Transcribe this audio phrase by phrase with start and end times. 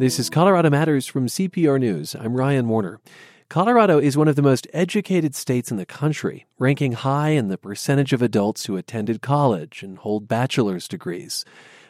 [0.00, 2.16] This is Colorado Matters from CPR News.
[2.18, 3.00] I'm Ryan Warner.
[3.50, 7.58] Colorado is one of the most educated states in the country, ranking high in the
[7.58, 11.44] percentage of adults who attended college and hold bachelor's degrees.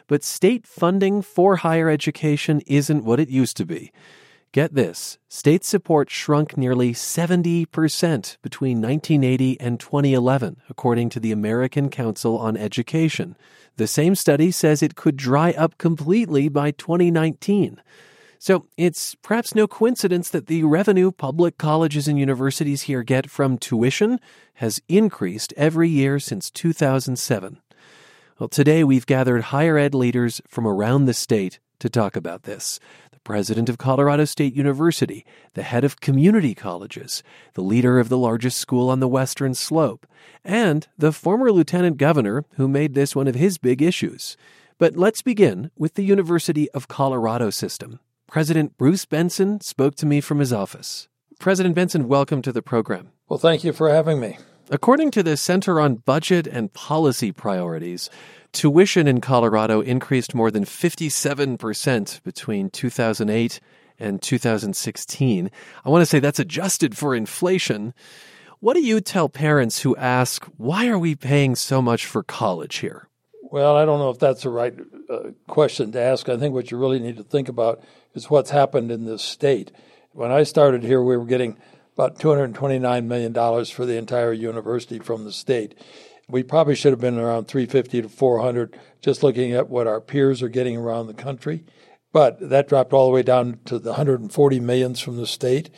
[0.07, 3.93] But state funding for higher education isn't what it used to be.
[4.53, 7.65] Get this state support shrunk nearly 70%
[8.41, 13.37] between 1980 and 2011, according to the American Council on Education.
[13.77, 17.81] The same study says it could dry up completely by 2019.
[18.39, 23.57] So it's perhaps no coincidence that the revenue public colleges and universities here get from
[23.57, 24.19] tuition
[24.55, 27.61] has increased every year since 2007.
[28.37, 32.81] Well, today we've gathered higher ed leaders from around the state to talk about this
[33.23, 38.57] president of Colorado State University, the head of community colleges, the leader of the largest
[38.57, 40.05] school on the western slope,
[40.43, 44.37] and the former lieutenant governor who made this one of his big issues.
[44.77, 47.99] But let's begin with the University of Colorado system.
[48.27, 51.07] President Bruce Benson spoke to me from his office.
[51.39, 53.09] President Benson, welcome to the program.
[53.27, 54.37] Well, thank you for having me.
[54.73, 58.09] According to the Center on Budget and Policy Priorities,
[58.53, 63.59] Tuition in Colorado increased more than 57% between 2008
[63.99, 65.51] and 2016.
[65.83, 67.93] I want to say that's adjusted for inflation.
[68.61, 72.77] What do you tell parents who ask, why are we paying so much for college
[72.77, 73.09] here?
[73.43, 74.73] Well, I don't know if that's the right
[75.09, 76.29] uh, question to ask.
[76.29, 79.69] I think what you really need to think about is what's happened in this state.
[80.13, 81.57] When I started here, we were getting
[81.93, 85.75] about $229 million for the entire university from the state.
[86.27, 90.41] We probably should have been around 350 to 400 just looking at what our peers
[90.41, 91.65] are getting around the country.
[92.13, 95.69] But that dropped all the way down to the 140 millions from the state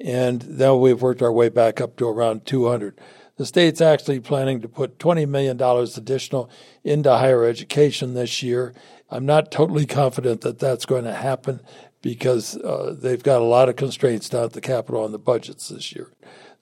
[0.00, 3.00] and now we've worked our way back up to around 200
[3.36, 6.50] the state's actually planning to put $20 million additional
[6.84, 8.74] into higher education this year.
[9.10, 11.60] I'm not totally confident that that's going to happen
[12.02, 15.68] because uh, they've got a lot of constraints down at the capitol on the budgets
[15.68, 16.12] this year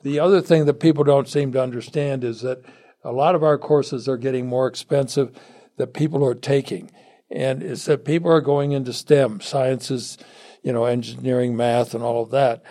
[0.04, 2.62] the other thing that people don't seem to understand is that
[3.02, 5.36] a lot of our courses are getting more expensive
[5.78, 6.90] that people are taking.
[7.30, 10.18] And it's that people are going into STEM, sciences,
[10.62, 12.62] you know, engineering, math, and all of that.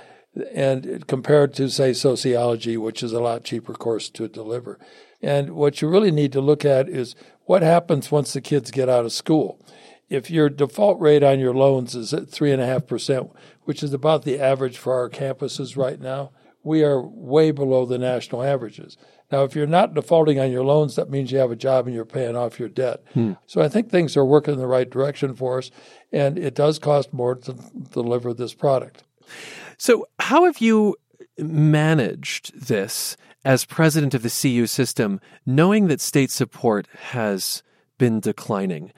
[0.54, 4.80] And compared to, say, sociology, which is a lot cheaper course to deliver.
[5.22, 8.90] And what you really need to look at is what happens once the kids get
[8.90, 9.60] out of school.
[10.10, 13.34] If your default rate on your loans is at 3.5%,
[13.64, 16.32] which is about the average for our campuses right now,
[16.64, 18.98] we are way below the national averages.
[19.32, 21.96] Now, if you're not defaulting on your loans, that means you have a job and
[21.96, 23.04] you're paying off your debt.
[23.14, 23.34] Hmm.
[23.48, 25.72] So I think things are working in the right direction for us,
[26.12, 27.54] and it does cost more to
[27.92, 29.04] deliver this product.
[29.78, 30.96] So, how have you
[31.38, 37.64] managed this as president of the CU system, knowing that state support has
[37.98, 38.94] been declining?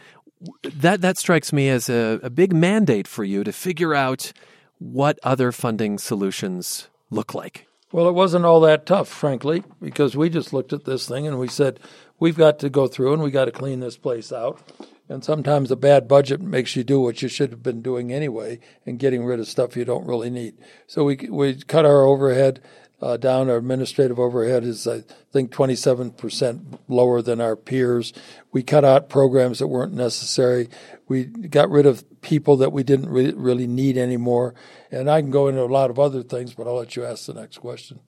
[0.63, 4.33] That that strikes me as a, a big mandate for you to figure out
[4.79, 7.67] what other funding solutions look like.
[7.91, 11.39] Well, it wasn't all that tough, frankly, because we just looked at this thing and
[11.39, 11.79] we said,
[12.19, 14.59] we've got to go through and we got to clean this place out.
[15.07, 18.59] And sometimes a bad budget makes you do what you should have been doing anyway
[18.85, 20.55] and getting rid of stuff you don't really need.
[20.87, 22.59] So we, we cut our overhead
[23.01, 23.49] uh, down.
[23.49, 28.13] Our administrative overhead is, I think, 27% lower than our peers.
[28.51, 30.69] We cut out programs that weren't necessary.
[31.07, 34.55] We got rid of people that we didn't re- really need anymore.
[34.91, 37.25] And I can go into a lot of other things, but I'll let you ask
[37.25, 37.99] the next question.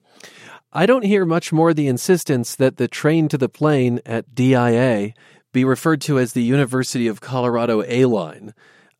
[0.72, 5.14] I don't hear much more the insistence that the train to the plane at DIA
[5.52, 8.52] be referred to as the University of Colorado A line.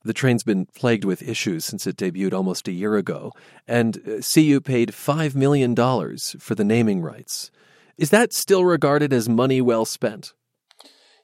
[0.04, 3.32] The train's been plagued with issues since it debuted almost a year ago,
[3.66, 5.74] and uh, CU paid $5 million
[6.38, 7.50] for the naming rights.
[7.96, 10.32] Is that still regarded as money well spent?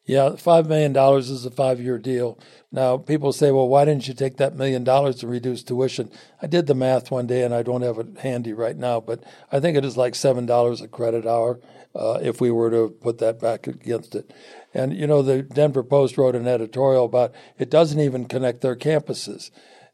[0.06, 2.38] Yeah, $5 million is a five year deal.
[2.70, 6.10] Now, people say, well, why didn't you take that million dollars to reduce tuition?
[6.42, 9.24] I did the math one day and I don't have it handy right now, but
[9.50, 11.58] I think it is like $7 a credit hour
[11.94, 14.30] uh, if we were to put that back against it.
[14.74, 18.76] And, you know, the Denver Post wrote an editorial about it doesn't even connect their
[18.76, 19.50] campuses.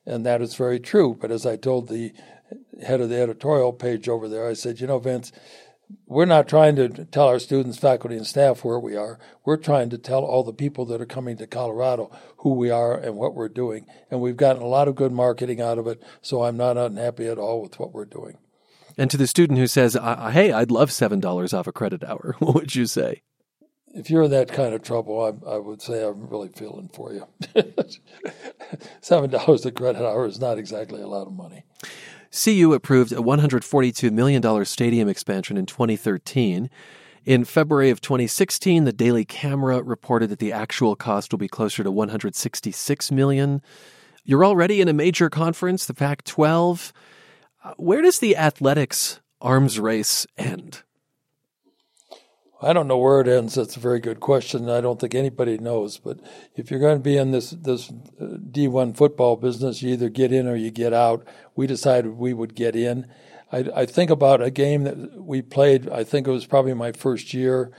[0.06, 1.16] And that is very true.
[1.20, 2.12] But as I told the
[2.82, 5.32] head of the editorial page over there, I said, you know, Vince,
[6.06, 9.18] we're not trying to tell our students, faculty, and staff where we are.
[9.44, 12.94] We're trying to tell all the people that are coming to Colorado who we are
[12.94, 13.86] and what we're doing.
[14.10, 17.26] And we've gotten a lot of good marketing out of it, so I'm not unhappy
[17.26, 18.38] at all with what we're doing.
[18.96, 22.54] And to the student who says, hey, I'd love $7 off a credit hour, what
[22.54, 23.22] would you say?
[23.92, 27.12] If you're in that kind of trouble, I, I would say I'm really feeling for
[27.12, 27.26] you.
[29.02, 31.64] $7 a credit hour is not exactly a lot of money.
[32.32, 36.70] CU approved a $142 million stadium expansion in 2013.
[37.24, 41.82] In February of 2016, the Daily Camera reported that the actual cost will be closer
[41.82, 43.60] to 166 million.
[44.24, 46.92] You're already in a major conference, the Pac 12.
[47.62, 50.82] Uh, where does the athletics arms race end?
[52.62, 53.54] I don't know where it ends.
[53.54, 54.68] That's a very good question.
[54.68, 55.96] I don't think anybody knows.
[55.98, 56.20] But
[56.54, 60.32] if you're going to be in this this uh, D1 football business, you either get
[60.32, 61.26] in or you get out.
[61.56, 63.06] We decided we would get in.
[63.50, 65.88] I, I think about a game that we played.
[65.88, 67.72] I think it was probably my first year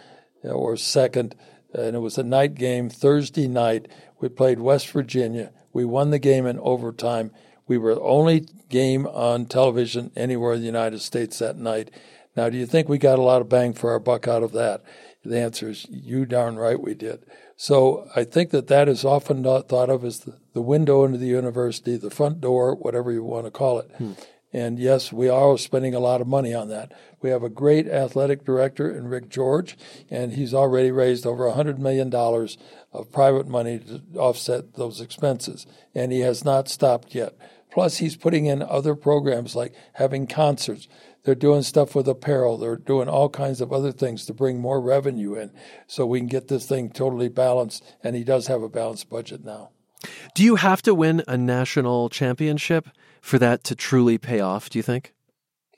[0.43, 1.35] or second,
[1.73, 3.87] and it was a night game Thursday night.
[4.19, 5.51] We played West Virginia.
[5.73, 7.31] We won the game in overtime.
[7.67, 11.91] We were the only game on television anywhere in the United States that night
[12.35, 14.51] now, do you think we got a lot of bang for our buck out of
[14.53, 14.83] that?
[15.23, 17.25] The answer is you darn right we did.
[17.55, 21.19] So I think that that is often not thought of as the, the window into
[21.19, 23.91] the university, the front door, whatever you want to call it.
[23.97, 24.13] Hmm.
[24.53, 26.91] And yes, we are spending a lot of money on that.
[27.21, 29.77] We have a great athletic director in Rick George,
[30.09, 35.67] and he's already raised over $100 million of private money to offset those expenses.
[35.95, 37.37] And he has not stopped yet.
[37.71, 40.89] Plus, he's putting in other programs like having concerts.
[41.23, 42.57] They're doing stuff with apparel.
[42.57, 45.51] They're doing all kinds of other things to bring more revenue in
[45.87, 47.83] so we can get this thing totally balanced.
[48.03, 49.69] And he does have a balanced budget now.
[50.33, 52.89] Do you have to win a national championship
[53.21, 55.13] for that to truly pay off, do you think?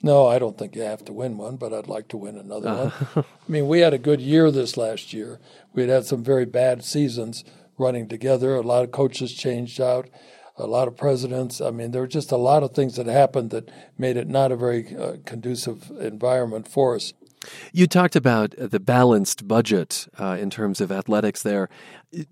[0.02, 2.68] No, I don't think you have to win one, but I'd like to win another
[2.68, 2.90] uh.
[2.90, 3.24] one.
[3.48, 5.40] I mean, we had a good year this last year.
[5.74, 7.44] We had had some very bad seasons
[7.78, 8.54] running together.
[8.54, 10.08] A lot of coaches changed out
[10.56, 11.60] a lot of presidents.
[11.60, 14.52] I mean, there were just a lot of things that happened that made it not
[14.52, 17.12] a very uh, conducive environment for us.
[17.72, 21.68] You talked about the balanced budget uh, in terms of athletics there.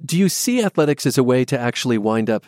[0.04, 2.46] Do you see athletics as a way to actually wind up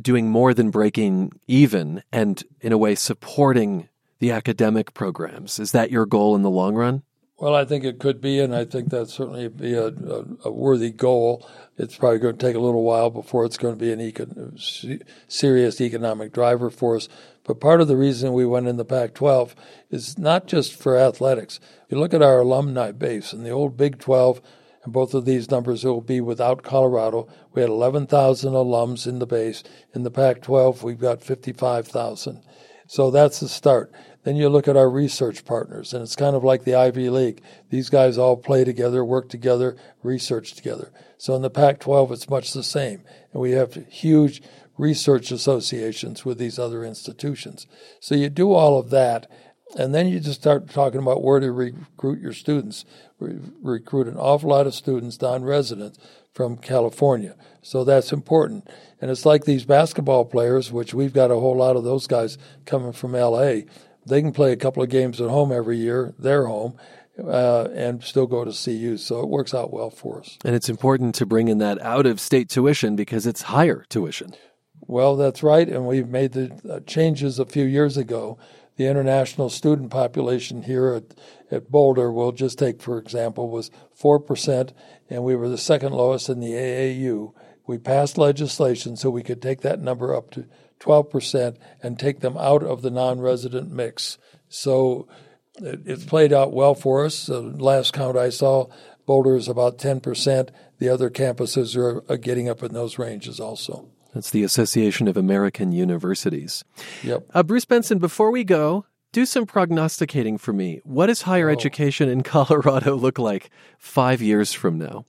[0.00, 3.88] doing more than breaking even and, in a way, supporting
[4.20, 5.58] the academic programs?
[5.58, 7.02] Is that your goal in the long run?
[7.38, 10.50] Well, I think it could be, and I think that certainly be a, a, a,
[10.50, 11.48] worthy goal.
[11.76, 15.02] It's probably going to take a little while before it's going to be an econ-
[15.28, 17.08] serious economic driver for us.
[17.44, 19.54] But part of the reason we went in the Pac 12
[19.88, 21.60] is not just for athletics.
[21.88, 24.42] You look at our alumni base in the old Big 12,
[24.82, 27.28] and both of these numbers will be without Colorado.
[27.52, 29.62] We had 11,000 alums in the base.
[29.94, 32.42] In the Pac 12, we've got 55,000.
[32.88, 33.92] So that's the start.
[34.24, 37.42] Then you look at our research partners, and it's kind of like the Ivy League.
[37.70, 40.90] These guys all play together, work together, research together.
[41.16, 43.02] So in the Pac 12, it's much the same.
[43.32, 44.42] And we have huge
[44.76, 47.66] research associations with these other institutions.
[48.00, 49.30] So you do all of that,
[49.76, 52.84] and then you just start talking about where to recruit your students.
[53.18, 55.98] We recruit an awful lot of students, non residents,
[56.32, 57.34] from California.
[57.62, 58.68] So that's important.
[59.00, 62.38] And it's like these basketball players, which we've got a whole lot of those guys
[62.64, 63.62] coming from LA
[64.08, 66.78] they can play a couple of games at home every year, their home,
[67.22, 68.96] uh, and still go to CU.
[68.96, 70.38] So it works out well for us.
[70.44, 74.34] And it's important to bring in that out of state tuition because it's higher tuition.
[74.80, 75.68] Well, that's right.
[75.68, 78.38] And we've made the uh, changes a few years ago.
[78.76, 81.14] The international student population here at,
[81.50, 84.72] at Boulder, we'll just take, for example, was 4%,
[85.10, 87.32] and we were the second lowest in the AAU.
[87.66, 90.46] We passed legislation so we could take that number up to
[90.80, 94.18] 12% and take them out of the non resident mix.
[94.48, 95.08] So
[95.56, 97.26] it, it's played out well for us.
[97.26, 98.66] The last count I saw,
[99.06, 100.50] Boulder is about 10%.
[100.78, 103.88] The other campuses are, are getting up in those ranges also.
[104.14, 106.64] That's the Association of American Universities.
[107.02, 107.26] Yep.
[107.34, 110.80] Uh, Bruce Benson, before we go, do some prognosticating for me.
[110.84, 111.52] What does higher oh.
[111.52, 115.04] education in Colorado look like five years from now?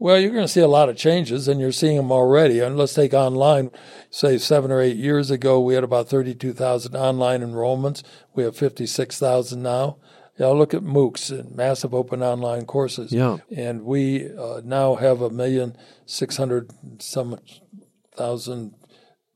[0.00, 2.60] Well, you're going to see a lot of changes, and you're seeing them already.
[2.60, 3.72] And let's take online.
[4.10, 8.04] Say seven or eight years ago, we had about 32,000 online enrollments.
[8.34, 9.98] We have 56,000 now.
[10.38, 13.10] Yeah, look at MOOCs and massive open online courses.
[13.10, 13.38] Yeah.
[13.54, 15.76] And we uh, now have a million
[16.06, 16.70] six hundred
[17.02, 17.40] some
[18.16, 18.74] thousand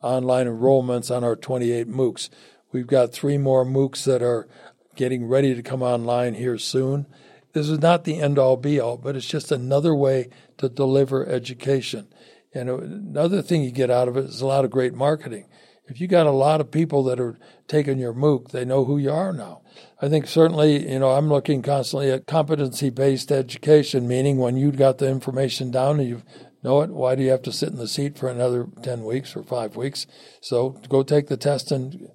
[0.00, 2.28] online enrollments on our 28 MOOCs.
[2.70, 4.48] We've got three more MOOCs that are
[4.94, 7.06] getting ready to come online here soon.
[7.52, 10.30] This is not the end all be all, but it's just another way
[10.62, 12.08] to deliver education.
[12.54, 15.46] And another thing you get out of it is a lot of great marketing.
[15.86, 18.98] If you got a lot of people that are taking your MOOC, they know who
[18.98, 19.62] you are now.
[20.00, 24.76] I think certainly, you know, I'm looking constantly at competency based education, meaning when you've
[24.76, 26.22] got the information down and you
[26.62, 29.34] know it, why do you have to sit in the seat for another 10 weeks
[29.34, 30.06] or five weeks?
[30.40, 32.08] So go take the test and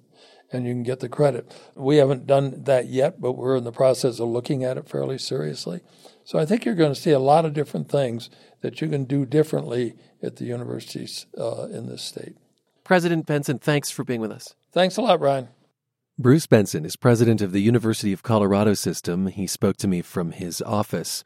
[0.52, 1.52] and you can get the credit.
[1.74, 5.18] We haven't done that yet, but we're in the process of looking at it fairly
[5.18, 5.80] seriously.
[6.24, 9.04] So I think you're going to see a lot of different things that you can
[9.04, 12.36] do differently at the universities uh, in this state.
[12.84, 14.54] President Benson, thanks for being with us.
[14.72, 15.48] Thanks a lot, Ryan.
[16.18, 19.28] Bruce Benson is president of the University of Colorado system.
[19.28, 21.22] He spoke to me from his office.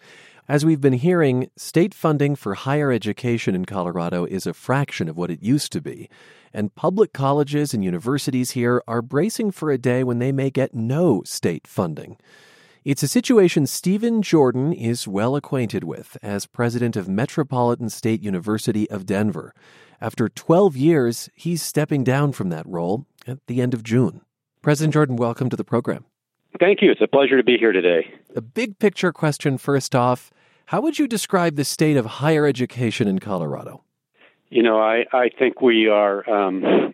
[0.49, 5.17] As we've been hearing, state funding for higher education in Colorado is a fraction of
[5.17, 6.11] what it used to be,
[6.55, 10.75] and public colleges and universities here are bracing for a day when they may get
[10.75, 12.17] no state funding.
[12.85, 18.91] It's a situation Stephen Jordan is well acquainted with as president of Metropolitan State University
[18.91, 19.55] of Denver.
[20.01, 24.23] After 12 years, he's stepping down from that role at the end of June.
[24.63, 26.05] President Jordan, welcome to the program.
[26.59, 26.91] Thank you.
[26.91, 28.13] It's a pleasure to be here today.
[28.35, 30.33] A big picture question first off.
[30.67, 33.85] How would you describe the state of higher education in Colorado?
[34.53, 36.93] You know, I, I think we are um,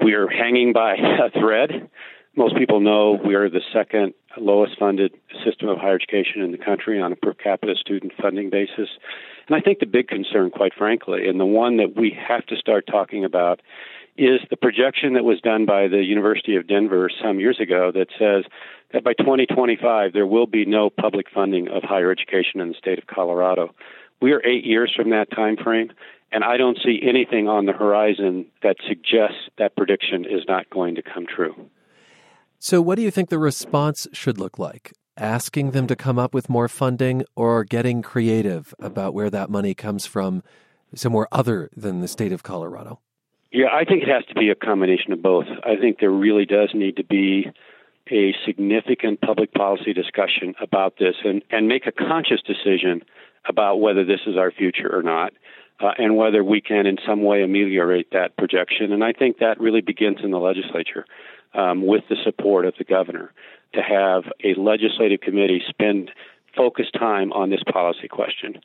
[0.00, 1.90] we are hanging by a thread.
[2.36, 5.12] Most people know we are the second lowest funded
[5.44, 8.88] system of higher education in the country on a per capita student funding basis.
[9.48, 12.56] And I think the big concern, quite frankly, and the one that we have to
[12.56, 13.60] start talking about
[14.16, 18.06] is the projection that was done by the University of Denver some years ago that
[18.20, 18.44] says
[18.92, 22.98] that by 2025 there will be no public funding of higher education in the state
[22.98, 23.74] of Colorado.
[24.20, 25.90] We are eight years from that time frame,
[26.32, 30.94] and I don't see anything on the horizon that suggests that prediction is not going
[30.96, 31.54] to come true.
[32.58, 34.92] So, what do you think the response should look like?
[35.16, 39.74] Asking them to come up with more funding or getting creative about where that money
[39.74, 40.42] comes from
[40.94, 43.00] somewhere other than the state of Colorado?
[43.50, 45.44] Yeah, I think it has to be a combination of both.
[45.64, 47.46] I think there really does need to be
[48.10, 53.02] a significant public policy discussion about this and, and make a conscious decision
[53.46, 55.32] about whether this is our future or not.
[55.82, 58.92] Uh, and whether we can in some way ameliorate that projection.
[58.92, 61.04] And I think that really begins in the legislature
[61.54, 63.32] um, with the support of the governor
[63.74, 66.10] to have a legislative committee spend
[66.56, 68.60] focused time on this policy question.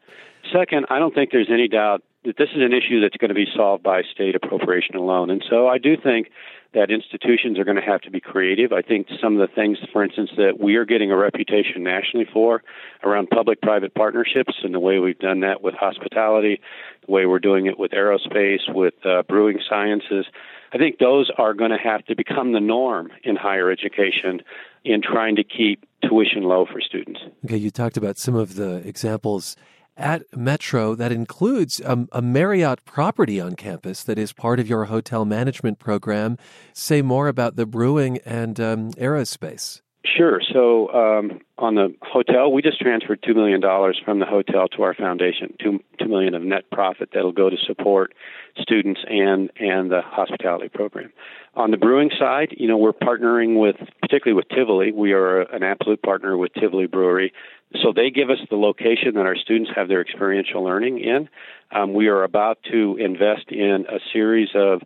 [0.52, 3.36] Second, I don't think there's any doubt that this is an issue that's going to
[3.36, 5.30] be solved by state appropriation alone.
[5.30, 6.30] And so I do think
[6.74, 8.74] that institutions are going to have to be creative.
[8.74, 12.28] I think some of the things, for instance, that we are getting a reputation nationally
[12.32, 12.64] for
[13.04, 16.60] around public private partnerships and the way we've done that with hospitality,
[17.06, 20.26] the way we're doing it with aerospace, with uh, brewing sciences.
[20.74, 24.42] I think those are going to have to become the norm in higher education
[24.84, 27.20] in trying to keep tuition low for students.
[27.46, 29.56] Okay, you talked about some of the examples
[29.98, 34.86] at Metro that includes a, a, Marriott property on campus that is part of your
[34.86, 36.38] hotel management program.
[36.74, 39.82] Say more about the brewing and um, aerospace.
[40.16, 40.40] Sure.
[40.54, 44.84] So um, on the hotel, we just transferred two million dollars from the hotel to
[44.84, 45.56] our foundation.
[45.62, 48.14] Two two million of net profit that'll go to support
[48.60, 51.12] students and and the hospitality program.
[51.56, 54.92] On the brewing side, you know, we're partnering with particularly with Tivoli.
[54.92, 57.34] We are an absolute partner with Tivoli Brewery
[57.82, 61.28] so they give us the location that our students have their experiential learning in.
[61.72, 64.82] Um, we are about to invest in a series of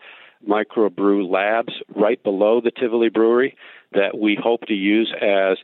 [0.47, 3.55] microbrew labs right below the Tivoli Brewery
[3.93, 5.57] that we hope to use as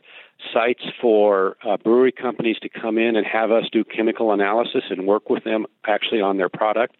[0.52, 5.06] sites for uh, brewery companies to come in and have us do chemical analysis and
[5.06, 6.96] work with them actually on their product.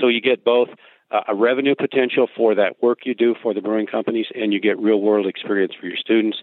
[0.00, 0.68] So you get both
[1.10, 4.60] uh, a revenue potential for that work you do for the brewing companies and you
[4.60, 6.38] get real world experience for your students.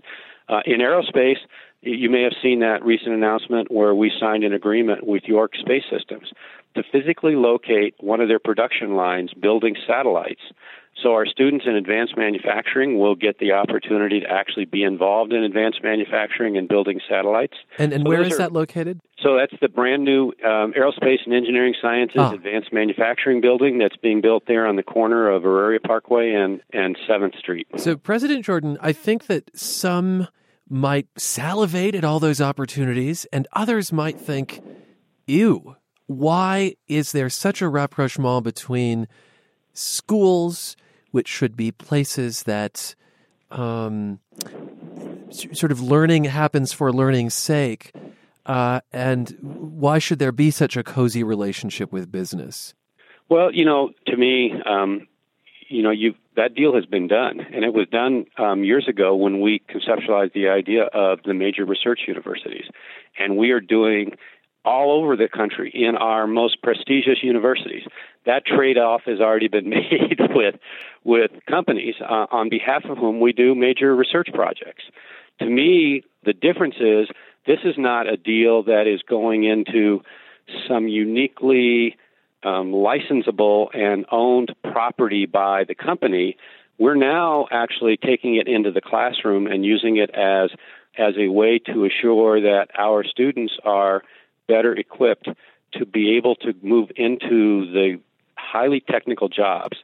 [0.49, 1.39] Uh, in aerospace,
[1.81, 5.83] you may have seen that recent announcement where we signed an agreement with York Space
[5.89, 6.31] Systems
[6.75, 10.41] to physically locate one of their production lines building satellites.
[11.01, 15.43] So our students in advanced manufacturing will get the opportunity to actually be involved in
[15.43, 17.53] advanced manufacturing and building satellites.
[17.77, 18.99] And, and so where is are, that located?
[19.21, 22.31] So that's the brand new um, Aerospace and Engineering Sciences ah.
[22.31, 26.97] Advanced Manufacturing Building that's being built there on the corner of Auraria Parkway and, and
[27.07, 27.67] 7th Street.
[27.77, 30.27] So, President Jordan, I think that some
[30.69, 34.61] might salivate at all those opportunities, and others might think,
[35.25, 35.75] ew,
[36.07, 39.07] why is there such a rapprochement between
[39.73, 40.75] schools,
[41.11, 42.95] which should be places that
[43.51, 44.19] um,
[45.29, 47.93] sort of learning happens for learning's sake,
[48.45, 52.73] uh, and why should there be such a cozy relationship with business?
[53.29, 55.07] Well, you know, to me, um,
[55.67, 59.15] you know, you that deal has been done, and it was done um, years ago
[59.15, 62.65] when we conceptualized the idea of the major research universities,
[63.19, 64.13] and we are doing
[64.63, 67.83] all over the country in our most prestigious universities.
[68.25, 70.55] That trade-off has already been made with
[71.03, 74.83] with companies uh, on behalf of whom we do major research projects.
[75.39, 77.07] To me, the difference is
[77.45, 80.01] this is not a deal that is going into
[80.67, 81.95] some uniquely
[82.43, 86.37] um, licensable and owned property by the company,
[86.77, 90.51] we're now actually taking it into the classroom and using it as
[90.97, 94.01] as a way to assure that our students are
[94.47, 95.29] better equipped
[95.73, 97.99] to be able to move into the
[98.35, 99.77] highly technical jobs.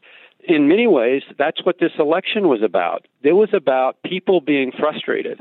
[0.45, 3.05] In many ways, that's what this election was about.
[3.21, 5.39] It was about people being frustrated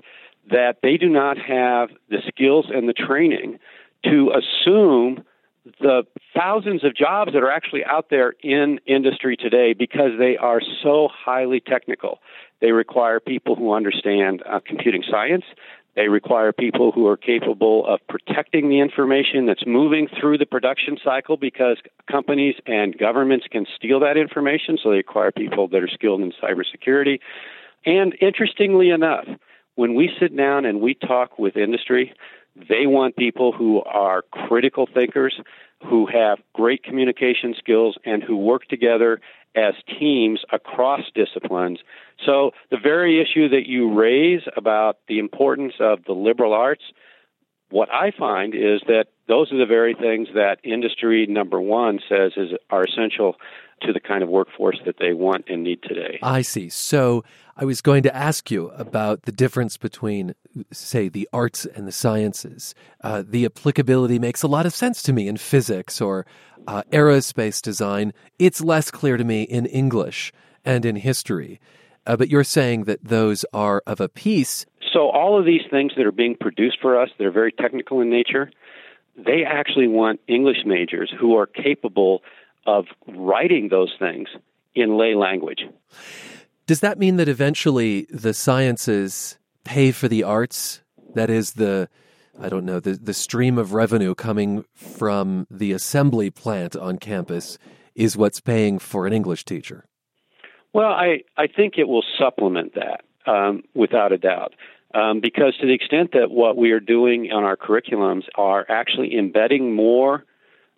[0.51, 3.59] that they do not have the skills and the training
[4.05, 5.25] to assume
[5.81, 6.03] the
[6.37, 11.09] thousands of jobs that are actually out there in industry today because they are so
[11.13, 12.19] highly technical.
[12.61, 15.45] They require people who understand uh, computing science.
[15.95, 20.97] They require people who are capable of protecting the information that's moving through the production
[21.05, 21.77] cycle because
[22.11, 24.79] companies and governments can steal that information.
[24.83, 27.21] So they require people that are skilled in cybersecurity.
[27.85, 29.27] And interestingly enough,
[29.75, 32.15] when we sit down and we talk with industry,
[32.57, 35.41] they want people who are critical thinkers,
[35.85, 39.21] who have great communication skills, and who work together
[39.55, 41.81] as teams across disciplines.
[42.25, 46.85] So, the very issue that you raise about the importance of the liberal arts,
[47.73, 52.33] what I find is that those are the very things that industry number one says
[52.37, 53.37] is are essential
[53.83, 56.19] to the kind of workforce that they want and need today.
[56.23, 56.69] I see.
[56.69, 57.25] So
[57.57, 60.35] I was going to ask you about the difference between,
[60.71, 62.75] say, the arts and the sciences.
[63.03, 66.27] Uh, the applicability makes a lot of sense to me in physics or
[66.67, 68.13] uh, aerospace design.
[68.39, 70.33] It's less clear to me in English
[70.65, 71.61] and in history.
[72.07, 74.67] Uh, but you're saying that those are of a piece.
[74.93, 78.01] So all of these things that are being produced for us, that are very technical
[78.01, 78.51] in nature,
[79.17, 82.23] they actually want English majors who are capable
[82.67, 84.29] of writing those things
[84.75, 85.63] in lay language.
[86.67, 90.81] Does that mean that eventually the sciences pay for the arts?
[91.15, 91.89] That is the
[92.41, 97.59] I don't know, the, the stream of revenue coming from the assembly plant on campus
[97.95, 99.85] is what's paying for an English teacher.
[100.73, 104.55] Well, I, I think it will supplement that um, without a doubt.
[104.95, 109.17] Um, because to the extent that what we are doing on our curriculums are actually
[109.17, 110.25] embedding more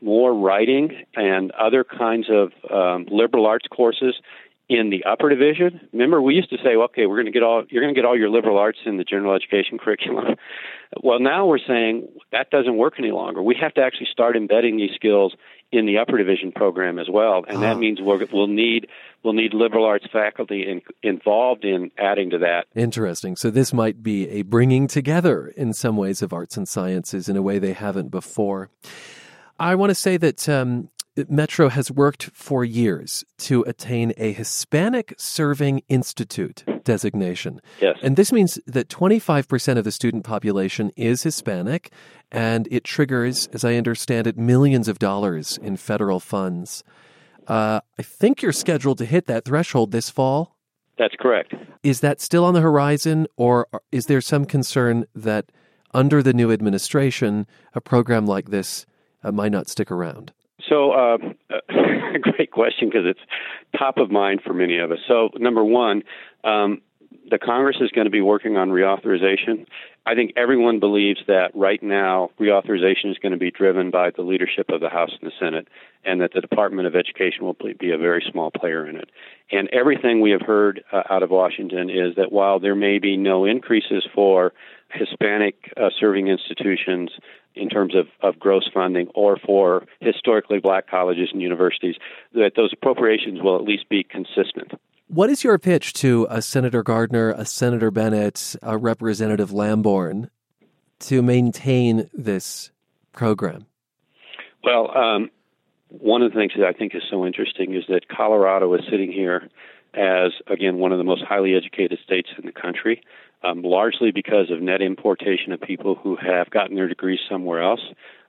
[0.00, 4.14] more writing and other kinds of um, liberal arts courses
[4.68, 5.80] in the upper division.
[5.92, 8.06] Remember, we used to say, okay, we're going to get all you're going to get
[8.06, 10.37] all your liberal arts in the general education curriculum.
[11.02, 13.42] well, now we're saying that doesn't work any longer.
[13.42, 15.35] We have to actually start embedding these skills
[15.75, 17.78] in the upper division program as well, and that ah.
[17.78, 18.88] means we will need
[19.23, 22.67] we'll need liberal arts faculty in, involved in adding to that.
[22.75, 23.37] Interesting.
[23.37, 27.37] So this might be a bringing together in some ways of arts and sciences in
[27.37, 28.71] a way they haven't before.
[29.58, 30.91] I want to say that um,
[31.29, 37.61] Metro has worked for years to attain a Hispanic Serving Institute designation.
[37.81, 37.99] Yes.
[38.03, 41.93] And this means that 25% of the student population is Hispanic,
[42.33, 46.83] and it triggers, as I understand it, millions of dollars in federal funds.
[47.47, 50.57] Uh, I think you're scheduled to hit that threshold this fall.
[50.99, 51.55] That's correct.
[51.83, 55.47] Is that still on the horizon, or is there some concern that
[55.93, 58.87] under the new administration, a program like this
[59.23, 60.33] uh, might not stick around?
[60.69, 61.19] So, uh,
[62.21, 63.21] great question because it's
[63.79, 64.99] top of mind for many of us.
[65.07, 66.03] So, number one,
[66.45, 66.81] um,
[67.30, 69.67] the Congress is going to be working on reauthorization.
[70.06, 74.23] I think everyone believes that right now reauthorization is going to be driven by the
[74.23, 75.69] leadership of the House and the Senate,
[76.04, 79.08] and that the Department of Education will be a very small player in it.
[79.50, 83.17] And everything we have heard uh, out of Washington is that while there may be
[83.17, 84.52] no increases for
[84.91, 87.10] Hispanic uh, serving institutions
[87.54, 91.97] in terms of, of gross funding or for historically black colleges and universities,
[92.34, 94.73] that those appropriations will at least be consistent.
[95.08, 100.30] What is your pitch to a Senator Gardner, a Senator Bennet, a Representative Lamborn
[101.00, 102.71] to maintain this
[103.12, 103.67] program?
[104.62, 105.30] Well, um,
[105.88, 109.12] one of the things that I think is so interesting is that Colorado is sitting
[109.12, 109.49] here
[109.93, 113.02] as, again, one of the most highly educated states in the country
[113.45, 117.82] um, largely because of net importation of people who have gotten their degrees somewhere else.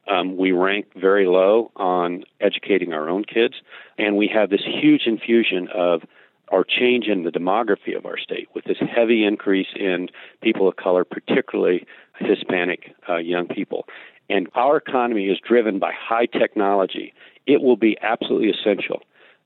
[0.08, 3.56] Um, we rank very low on educating our own kids,
[3.98, 6.02] and we have this huge infusion of
[6.50, 10.10] our change in the demography of our state with this heavy increase in
[10.42, 11.86] people of color, particularly
[12.20, 13.88] Hispanic uh, young people.
[14.30, 17.14] And our economy is driven by high technology.
[17.46, 19.02] It will be absolutely essential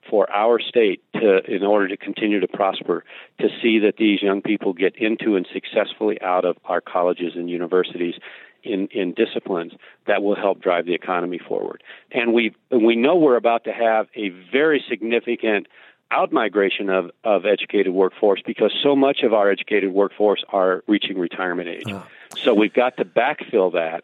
[0.10, 3.04] for our state to, in order to continue to prosper,
[3.40, 7.50] to see that these young people get into and successfully out of our colleges and
[7.50, 8.16] universities
[8.64, 9.74] in, in disciplines
[10.08, 11.84] that will help drive the economy forward.
[12.12, 15.68] And we we know we're about to have a very significant
[16.12, 21.70] outmigration of, of educated workforce because so much of our educated workforce are reaching retirement
[21.70, 21.92] age.
[21.92, 22.04] Uh.
[22.36, 24.04] So we've got to backfill that.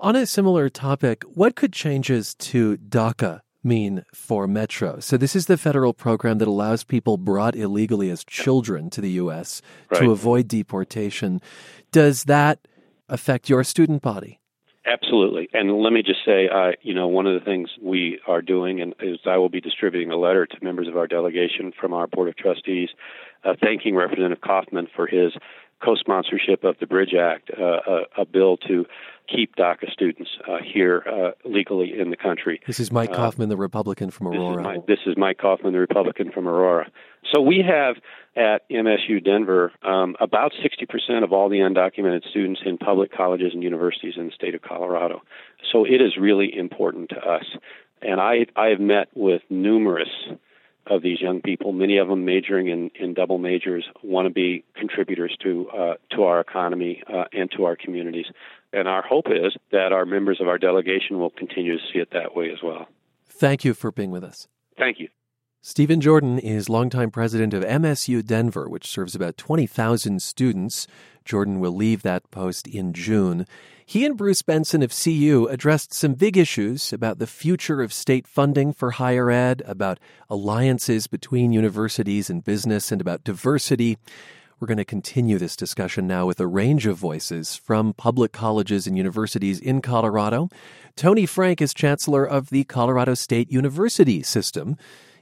[0.00, 4.98] On a similar topic, what could changes to DACA mean for Metro?
[5.00, 9.10] So, this is the federal program that allows people brought illegally as children to the
[9.12, 9.60] U.S.
[9.90, 10.00] Right.
[10.00, 11.42] to avoid deportation.
[11.92, 12.66] Does that
[13.10, 14.39] affect your student body?
[14.90, 15.48] Absolutely.
[15.52, 18.80] And let me just say, uh, you know, one of the things we are doing
[18.80, 22.08] and is I will be distributing a letter to members of our delegation from our
[22.08, 22.88] Board of Trustees
[23.44, 25.32] uh, thanking Representative Coffman for his
[25.82, 28.84] co-sponsorship of the Bridge Act, uh, a, a, bill to
[29.30, 32.60] keep DACA students uh, here uh, legally in the country.
[32.66, 34.62] This is Mike Coffman, the Republican from Aurora.
[34.62, 36.90] This is, this is, Mike Coffman, the Republican from Aurora.
[37.32, 37.96] So we have
[38.36, 43.62] at MSU Denver um, about 60% of all the undocumented students in public colleges and
[43.62, 45.20] universities in the state of Colorado.
[45.72, 47.44] So it is really important to us.
[48.02, 50.08] And I, I have met with numerous
[50.86, 54.64] of these young people, many of them majoring in, in double majors, want to be
[54.74, 58.26] contributors to uh, to our economy uh, and to our communities.
[58.72, 62.10] And our hope is that our members of our delegation will continue to see it
[62.12, 62.86] that way as well.
[63.28, 64.48] Thank you for being with us.
[64.78, 65.08] Thank you.
[65.62, 70.86] Stephen Jordan is longtime president of MSU Denver, which serves about 20,000 students.
[71.24, 73.46] Jordan will leave that post in June.
[73.84, 78.26] He and Bruce Benson of CU addressed some big issues about the future of state
[78.26, 79.98] funding for higher ed, about
[80.30, 83.98] alliances between universities and business, and about diversity.
[84.60, 88.86] We're going to continue this discussion now with a range of voices from public colleges
[88.86, 90.50] and universities in Colorado.
[90.96, 94.76] Tony Frank is chancellor of the Colorado State University System.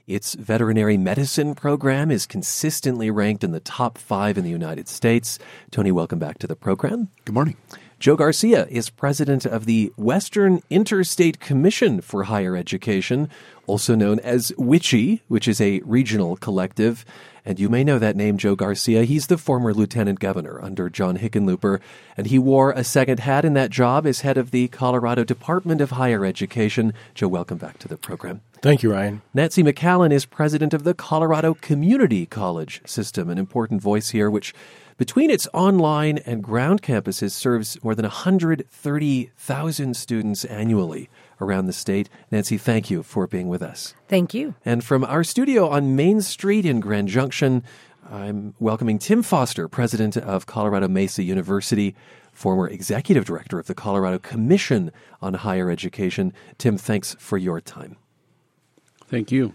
[0.07, 5.39] Its veterinary medicine program is consistently ranked in the top five in the United States.
[5.71, 7.07] Tony, welcome back to the program.
[7.23, 7.55] Good morning.
[7.99, 13.29] Joe Garcia is president of the Western Interstate Commission for Higher Education,
[13.67, 17.03] also known as WICHE, which is a regional collective.
[17.43, 19.03] And you may know that name, Joe Garcia.
[19.03, 21.81] He's the former lieutenant governor under John Hickenlooper,
[22.15, 25.81] and he wore a second hat in that job as head of the Colorado Department
[25.81, 26.93] of Higher Education.
[27.13, 28.39] Joe, welcome back to the program.
[28.61, 29.23] Thank you, Ryan.
[29.33, 34.53] Nancy McCallin is president of the Colorado Community College System, an important voice here, which
[34.99, 41.09] between its online and ground campuses serves more than 130,000 students annually
[41.39, 42.09] around the state.
[42.31, 43.95] Nancy, thank you for being with us.
[44.09, 44.55] Thank you.
[44.65, 47.63] And from our studio on Main Street in Grand Junction,
[48.11, 51.95] I'm welcoming Tim Foster, president of Colorado Mesa University,
[52.33, 56.33] former executive director of the Colorado Commission on Higher Education.
[56.57, 57.95] Tim, thanks for your time.
[59.07, 59.53] Thank you.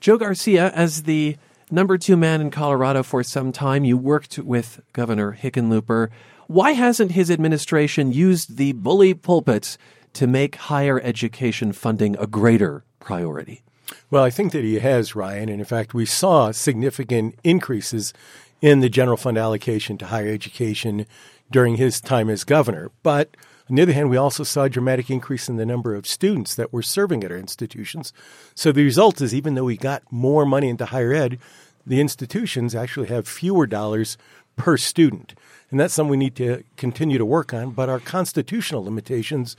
[0.00, 1.36] Joe Garcia, as the
[1.70, 6.10] number two man in Colorado for some time, you worked with Governor Hickenlooper.
[6.46, 9.76] Why hasn't his administration used the bully pulpit
[10.14, 13.62] to make higher education funding a greater priority?
[14.10, 15.48] Well, I think that he has, Ryan.
[15.48, 18.12] And in fact, we saw significant increases
[18.60, 21.06] in the general fund allocation to higher education
[21.50, 22.90] during his time as governor.
[23.02, 23.36] But
[23.68, 26.54] on the other hand, we also saw a dramatic increase in the number of students
[26.54, 28.12] that were serving at our institutions.
[28.54, 31.38] So the result is even though we got more money into higher ed,
[31.84, 34.16] the institutions actually have fewer dollars
[34.54, 35.34] per student.
[35.70, 37.72] And that's something we need to continue to work on.
[37.72, 39.56] But our constitutional limitations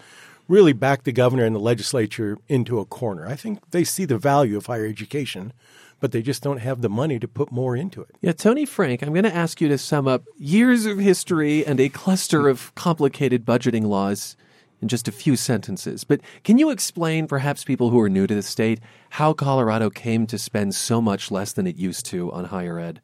[0.48, 3.28] really back the governor and the legislature into a corner.
[3.28, 5.52] I think they see the value of higher education
[6.00, 8.16] but they just don't have the money to put more into it.
[8.22, 11.80] Yeah, Tony Frank, I'm going to ask you to sum up years of history and
[11.80, 14.36] a cluster of complicated budgeting laws
[14.82, 16.04] in just a few sentences.
[16.04, 18.80] But can you explain, perhaps people who are new to the state,
[19.12, 23.02] how Colorado came to spend so much less than it used to on higher ed?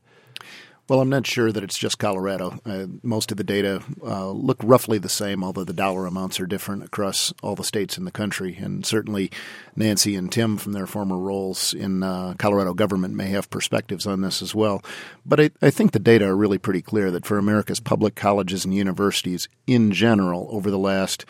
[0.90, 2.60] Well, I'm not sure that it's just Colorado.
[2.66, 6.46] Uh, most of the data uh, look roughly the same, although the dollar amounts are
[6.46, 8.58] different across all the states in the country.
[8.58, 9.32] And certainly,
[9.78, 14.20] Nancy and Tim, from their former roles in uh, Colorado government, may have perspectives on
[14.20, 14.84] this as well.
[15.26, 18.66] But I, I think the data are really pretty clear that for America's public colleges
[18.66, 21.24] and universities in general, over the last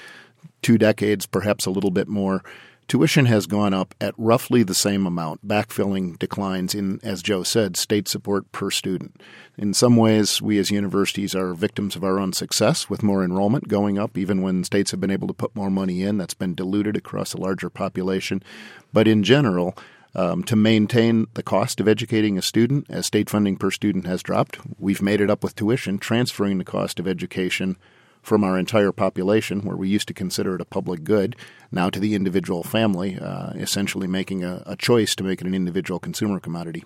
[0.64, 2.44] two decades, perhaps a little bit more,
[2.94, 7.76] Tuition has gone up at roughly the same amount, backfilling declines in, as Joe said,
[7.76, 9.20] state support per student.
[9.58, 13.68] In some ways, we as universities are victims of our own success with more enrollment
[13.68, 16.20] going up, even when states have been able to put more money in.
[16.20, 18.44] That's been diluted across a larger population.
[18.94, 19.76] But in general,
[20.14, 24.22] um, to maintain the cost of educating a student, as state funding per student has
[24.22, 27.76] dropped, we've made it up with tuition, transferring the cost of education
[28.24, 31.36] from our entire population, where we used to consider it a public good,
[31.72, 35.54] now to the individual family, uh, essentially making a, a choice to make it an
[35.54, 36.84] individual consumer commodity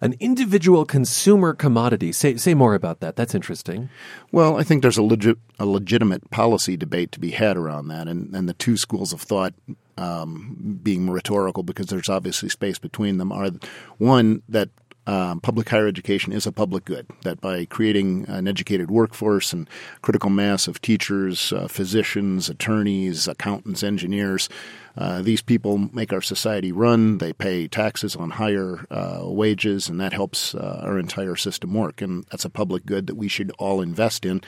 [0.00, 2.12] an individual consumer commodity.
[2.12, 3.16] Say say more about that.
[3.16, 3.88] That's interesting.
[4.32, 8.06] Well, I think there's a legit a legitimate policy debate to be had around that,
[8.06, 9.54] and and the two schools of thought
[9.96, 13.50] um, being rhetorical because there's obviously space between them are
[13.98, 14.68] one that
[15.06, 17.06] um, public higher education is a public good.
[17.22, 19.68] That by creating an educated workforce and
[20.02, 24.48] critical mass of teachers, uh, physicians, attorneys, accountants, engineers,
[24.96, 27.18] uh, these people make our society run.
[27.18, 32.00] They pay taxes on higher uh, wages, and that helps uh, our entire system work.
[32.00, 34.42] And that's a public good that we should all invest in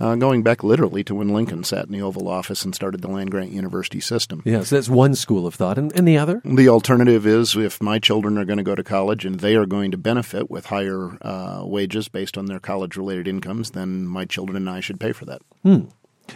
[0.00, 3.08] uh, going back literally to when Lincoln sat in the Oval Office and started the
[3.08, 4.42] land grant university system.
[4.44, 5.78] Yes, that's one school of thought.
[5.78, 6.42] And, and the other?
[6.44, 9.66] The alternative is if my children are going to go to college and they are
[9.66, 14.24] going to benefit with higher uh, wages based on their college related incomes, then my
[14.24, 15.42] children and I should pay for that.
[15.62, 15.84] Hmm.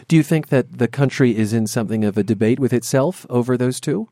[0.08, 3.56] Do you think that the country is in something of a debate with itself over
[3.56, 4.08] those two?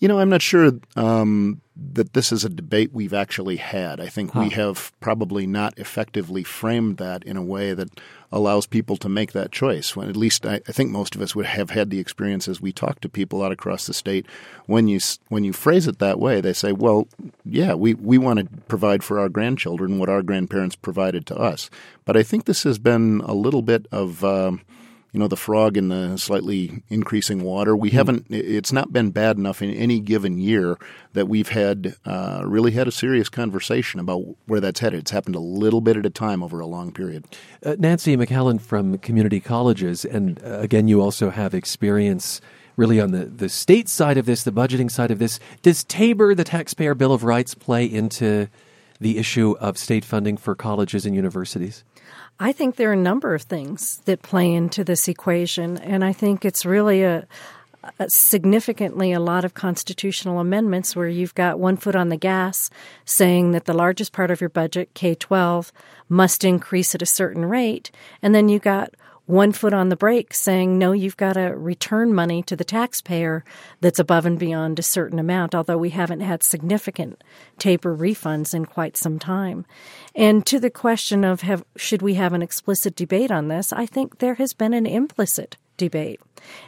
[0.00, 1.60] You know, I'm not sure um,
[1.94, 4.00] that this is a debate we've actually had.
[4.00, 4.40] I think huh.
[4.40, 8.00] we have probably not effectively framed that in a way that
[8.30, 9.96] allows people to make that choice.
[9.96, 12.60] When at least I, I think most of us would have had the experience as
[12.60, 14.26] we talk to people out across the state.
[14.66, 17.08] When you when you phrase it that way, they say, "Well,
[17.44, 21.70] yeah, we we want to provide for our grandchildren what our grandparents provided to us."
[22.04, 24.62] But I think this has been a little bit of um,
[25.18, 27.76] you know the frog in the slightly increasing water.
[27.76, 28.26] We mm haven't.
[28.30, 30.78] It's not been bad enough in any given year
[31.14, 35.00] that we've had uh, really had a serious conversation about where that's headed.
[35.00, 37.24] It's happened a little bit at a time over a long period.
[37.66, 42.40] Uh, Nancy McCallin from community colleges, and uh, again, you also have experience
[42.76, 45.40] really on the, the state side of this, the budgeting side of this.
[45.62, 48.46] Does TABOR, the Taxpayer Bill of Rights, play into
[49.00, 51.82] the issue of state funding for colleges and universities?
[52.40, 56.12] I think there are a number of things that play into this equation, and I
[56.12, 57.26] think it's really a,
[57.98, 62.70] a significantly a lot of constitutional amendments where you've got one foot on the gas
[63.04, 65.72] saying that the largest part of your budget, K 12,
[66.08, 67.90] must increase at a certain rate,
[68.22, 68.94] and then you got
[69.28, 73.44] one foot on the brake saying, no, you've got to return money to the taxpayer
[73.82, 77.22] that's above and beyond a certain amount, although we haven't had significant
[77.58, 79.66] TABOR refunds in quite some time.
[80.14, 83.84] And to the question of have, should we have an explicit debate on this, I
[83.84, 86.20] think there has been an implicit debate.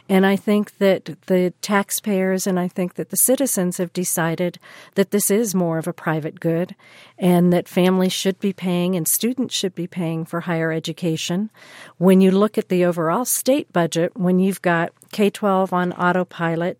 [0.09, 4.57] And I think that the taxpayers and I think that the citizens have decided
[4.95, 6.75] that this is more of a private good
[7.17, 11.51] and that families should be paying and students should be paying for higher education.
[11.97, 16.79] When you look at the overall state budget, when you've got K 12 on autopilot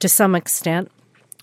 [0.00, 0.90] to some extent,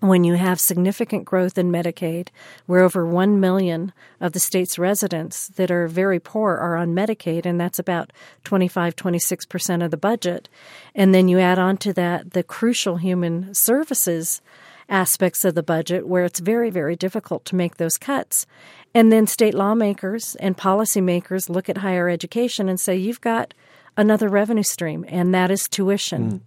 [0.10, 2.28] when you have significant growth in Medicaid,
[2.66, 7.46] where over 1 million of the state's residents that are very poor are on Medicaid,
[7.46, 8.12] and that's about
[8.44, 10.50] 25, 26% of the budget.
[10.94, 14.42] And then you add on to that the crucial human services
[14.90, 18.46] aspects of the budget where it's very, very difficult to make those cuts.
[18.94, 23.54] And then state lawmakers and policymakers look at higher education and say, you've got
[23.98, 26.32] another revenue stream, and that is tuition.
[26.32, 26.42] Mm.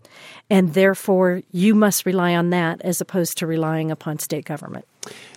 [0.49, 4.85] And therefore, you must rely on that as opposed to relying upon state government.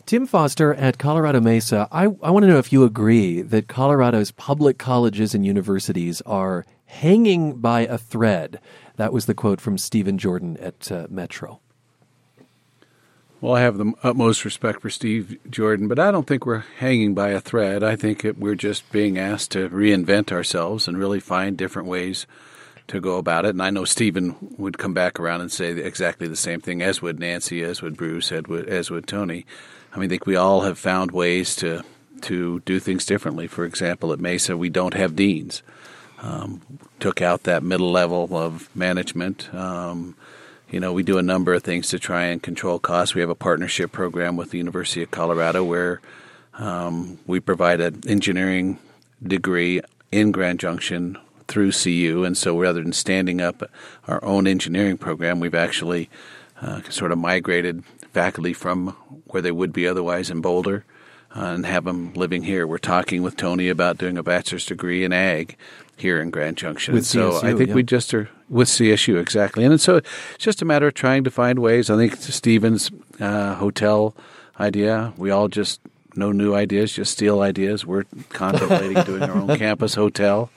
[0.06, 4.32] Tim Foster at Colorado Mesa, I, I want to know if you agree that Colorado's
[4.32, 8.60] public colleges and universities are hanging by a thread.
[8.96, 11.62] That was the quote from Stephen Jordan at uh, Metro.
[13.42, 17.14] Well, I have the utmost respect for Steve Jordan, but I don't think we're hanging
[17.14, 17.84] by a thread.
[17.84, 22.28] I think we're just being asked to reinvent ourselves and really find different ways
[22.88, 23.50] to go about it.
[23.50, 27.02] And I know Stephen would come back around and say exactly the same thing, as
[27.02, 29.46] would Nancy, as would Bruce, as would Tony.
[29.94, 31.84] I mean, I think we all have found ways to
[32.24, 33.48] to do things differently.
[33.48, 35.64] For example, at Mesa, we don't have deans.
[36.22, 36.62] Um,
[37.00, 39.54] took out that middle level of management.
[39.54, 40.18] Um,
[40.72, 43.16] you know, we do a number of things to try and control costs.
[43.16, 46.02] We have a partnership program with the University of Colorado where
[46.54, 48.78] um, we provide an engineering
[49.22, 52.24] degree in Grand Junction through CU.
[52.24, 53.70] And so rather than standing up
[54.08, 56.10] our own engineering program, we've actually
[56.62, 58.90] uh, sort of migrated faculty from
[59.26, 60.86] where they would be otherwise in Boulder
[61.36, 62.68] uh, and have them living here.
[62.68, 65.58] We're talking with Tony about doing a bachelor's degree in ag
[65.98, 66.94] here in Grand Junction.
[66.94, 67.76] With so CSU, I think yeah.
[67.76, 71.32] we just are with CSU exactly, and so it's just a matter of trying to
[71.32, 71.90] find ways.
[71.90, 74.16] I think Stephen's uh, hotel
[74.60, 75.14] idea.
[75.18, 75.80] We all just
[76.16, 77.86] no new ideas, just steal ideas.
[77.86, 80.50] We're contemplating doing our own campus hotel.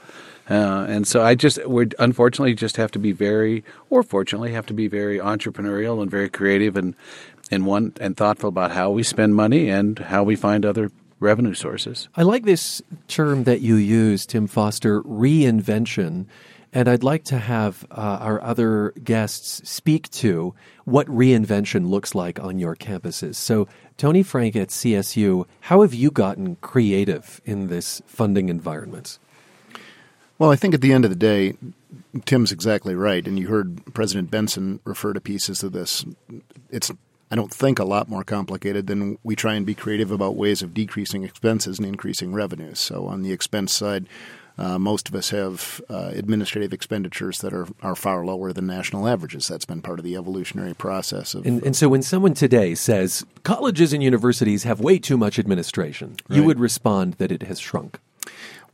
[0.50, 4.66] Uh, and so I just we unfortunately just have to be very, or fortunately have
[4.66, 6.96] to be very entrepreneurial and very creative and
[7.50, 11.54] and one and thoughtful about how we spend money and how we find other revenue
[11.54, 12.08] sources.
[12.16, 16.26] I like this term that you use, Tim Foster, reinvention.
[16.72, 20.54] And I'd like to have uh, our other guests speak to
[20.84, 23.34] what reinvention looks like on your campuses.
[23.34, 29.18] So, Tony Frank at CSU, how have you gotten creative in this funding environment?
[30.38, 31.54] Well, I think at the end of the day,
[32.24, 33.26] Tim's exactly right.
[33.26, 36.04] And you heard President Benson refer to pieces of this.
[36.70, 36.90] It's
[37.30, 40.60] I don't think a lot more complicated than we try and be creative about ways
[40.60, 42.78] of decreasing expenses and increasing revenues.
[42.78, 44.06] So on the expense side,
[44.58, 49.08] uh, most of us have uh, administrative expenditures that are, are far lower than national
[49.08, 49.48] averages.
[49.48, 51.34] That's been part of the evolutionary process.
[51.34, 55.38] Of, and, and so when someone today says colleges and universities have way too much
[55.38, 56.36] administration, right.
[56.36, 57.98] you would respond that it has shrunk.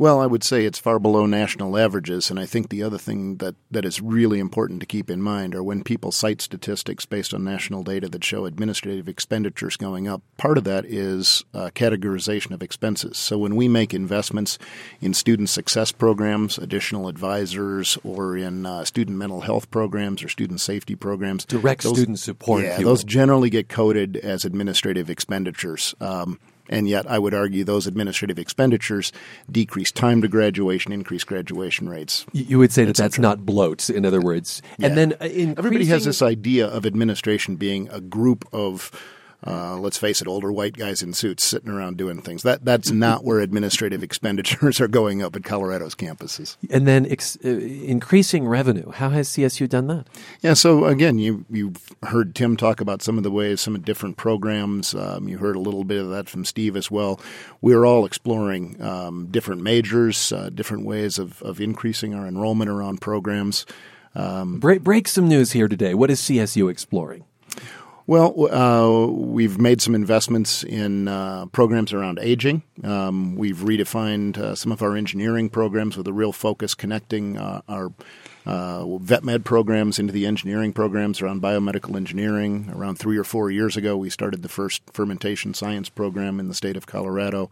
[0.00, 2.30] Well, I would say it's far below national averages.
[2.30, 5.56] And I think the other thing that, that is really important to keep in mind
[5.56, 10.22] are when people cite statistics based on national data that show administrative expenditures going up,
[10.36, 13.18] part of that is uh, categorization of expenses.
[13.18, 14.56] So when we make investments
[15.00, 20.60] in student success programs, additional advisors, or in uh, student mental health programs or student
[20.60, 22.62] safety programs, direct those, student support.
[22.62, 25.96] Yeah, those generally get coded as administrative expenditures.
[26.00, 29.12] Um, and yet, I would argue those administrative expenditures
[29.50, 32.26] decrease time to graduation, increase graduation rates.
[32.32, 34.62] You would say that that's not bloat, in other words.
[34.78, 34.88] Yeah.
[34.88, 35.14] And then
[35.58, 38.90] everybody has this idea of administration being a group of
[39.46, 42.42] uh, let's face it, older white guys in suits sitting around doing things.
[42.42, 46.56] That that's not where administrative expenditures are going up at Colorado's campuses.
[46.70, 48.90] And then ex- uh, increasing revenue.
[48.90, 50.06] How has CSU done that?
[50.40, 50.54] Yeah.
[50.54, 54.16] So again, you you've heard Tim talk about some of the ways, some of different
[54.16, 54.92] programs.
[54.92, 57.20] Um, you heard a little bit of that from Steve as well.
[57.60, 63.00] We're all exploring um, different majors, uh, different ways of of increasing our enrollment around
[63.00, 63.66] programs.
[64.16, 65.94] Um, break break some news here today.
[65.94, 67.24] What is CSU exploring?
[68.08, 72.62] Well, uh, we've made some investments in uh, programs around aging.
[72.82, 77.60] Um, we've redefined uh, some of our engineering programs with a real focus connecting uh,
[77.68, 77.92] our
[78.46, 82.72] uh, vet med programs into the engineering programs around biomedical engineering.
[82.74, 86.54] Around three or four years ago, we started the first fermentation science program in the
[86.54, 87.50] state of Colorado.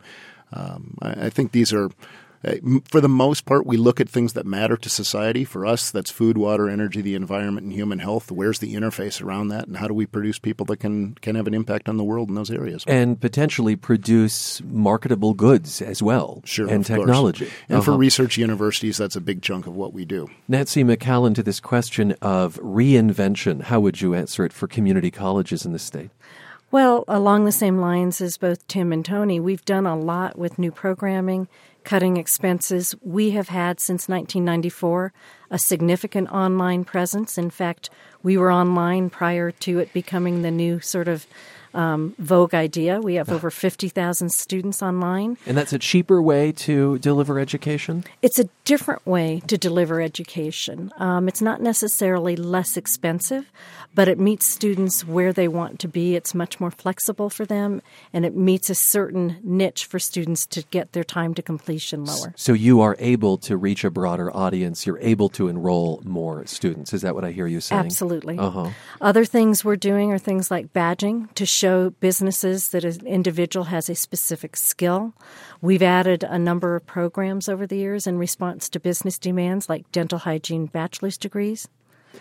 [0.54, 1.90] Um, I, I think these are
[2.84, 5.44] for the most part, we look at things that matter to society.
[5.44, 8.30] For us, that's food, water, energy, the environment, and human health.
[8.30, 11.46] Where's the interface around that, and how do we produce people that can can have
[11.46, 16.42] an impact on the world in those areas, and potentially produce marketable goods as well,
[16.44, 17.50] sure, and technology.
[17.68, 17.92] And uh-huh.
[17.92, 20.28] for research universities, that's a big chunk of what we do.
[20.48, 25.66] Nancy McCallin, to this question of reinvention, how would you answer it for community colleges
[25.66, 26.10] in the state?
[26.70, 30.58] Well, along the same lines as both Tim and Tony, we've done a lot with
[30.58, 31.48] new programming
[31.86, 32.96] cutting expenses.
[33.00, 35.12] We have had since 1994
[35.52, 37.38] a significant online presence.
[37.38, 37.88] In fact,
[38.24, 41.28] we were online prior to it becoming the new sort of
[41.76, 43.00] um, Vogue idea.
[43.00, 45.36] We have over 50,000 students online.
[45.46, 48.04] And that's a cheaper way to deliver education?
[48.22, 50.90] It's a different way to deliver education.
[50.96, 53.50] Um, it's not necessarily less expensive,
[53.94, 56.16] but it meets students where they want to be.
[56.16, 60.62] It's much more flexible for them, and it meets a certain niche for students to
[60.70, 62.32] get their time to completion lower.
[62.36, 64.86] So you are able to reach a broader audience.
[64.86, 66.92] You're able to enroll more students.
[66.92, 67.80] Is that what I hear you saying?
[67.84, 68.38] Absolutely.
[68.38, 68.70] Uh-huh.
[69.00, 73.64] Other things we're doing are things like badging to show show businesses that an individual
[73.64, 75.12] has a specific skill.
[75.60, 79.90] We've added a number of programs over the years in response to business demands like
[79.90, 81.66] dental hygiene bachelor's degrees.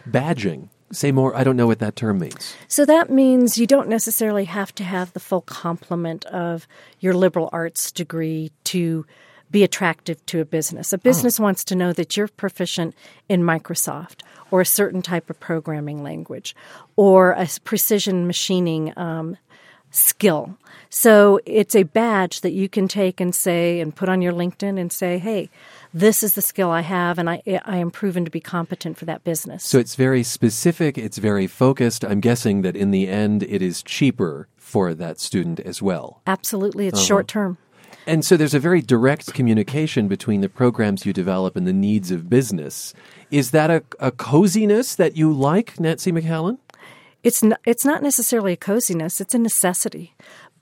[0.09, 0.69] Badging.
[0.91, 1.35] Say more.
[1.35, 2.55] I don't know what that term means.
[2.67, 6.67] So that means you don't necessarily have to have the full complement of
[6.99, 9.05] your liberal arts degree to
[9.51, 10.93] be attractive to a business.
[10.93, 11.43] A business oh.
[11.43, 12.95] wants to know that you're proficient
[13.29, 16.55] in Microsoft or a certain type of programming language
[16.95, 19.37] or a precision machining um,
[19.91, 20.57] skill.
[20.89, 24.79] So it's a badge that you can take and say and put on your LinkedIn
[24.79, 25.49] and say, hey,
[25.93, 29.05] this is the skill I have, and I, I am proven to be competent for
[29.05, 29.63] that business.
[29.63, 32.03] So it's very specific, it's very focused.
[32.03, 36.21] I'm guessing that in the end, it is cheaper for that student as well.
[36.27, 36.87] Absolutely.
[36.87, 37.05] It's uh-huh.
[37.05, 37.57] short term.
[38.07, 42.11] And so there's a very direct communication between the programs you develop and the needs
[42.11, 42.93] of business.
[43.31, 46.59] Is that a, a coziness that you like, Nancy McCallin?
[47.23, 50.13] It's it's not necessarily a coziness, it's a necessity.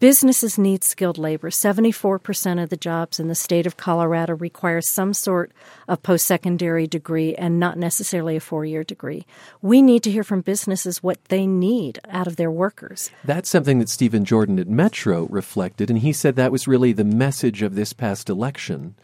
[0.03, 1.49] Businesses need skilled labor.
[1.49, 5.53] 74% of the jobs in the state of Colorado require some sort
[5.87, 9.25] of post secondary degree and not necessarily a four year degree.
[9.61, 13.11] We need to hear from businesses what they need out of their workers.
[13.23, 17.05] That's something that Stephen Jordan at Metro reflected, and he said that was really the
[17.05, 18.95] message of this past election.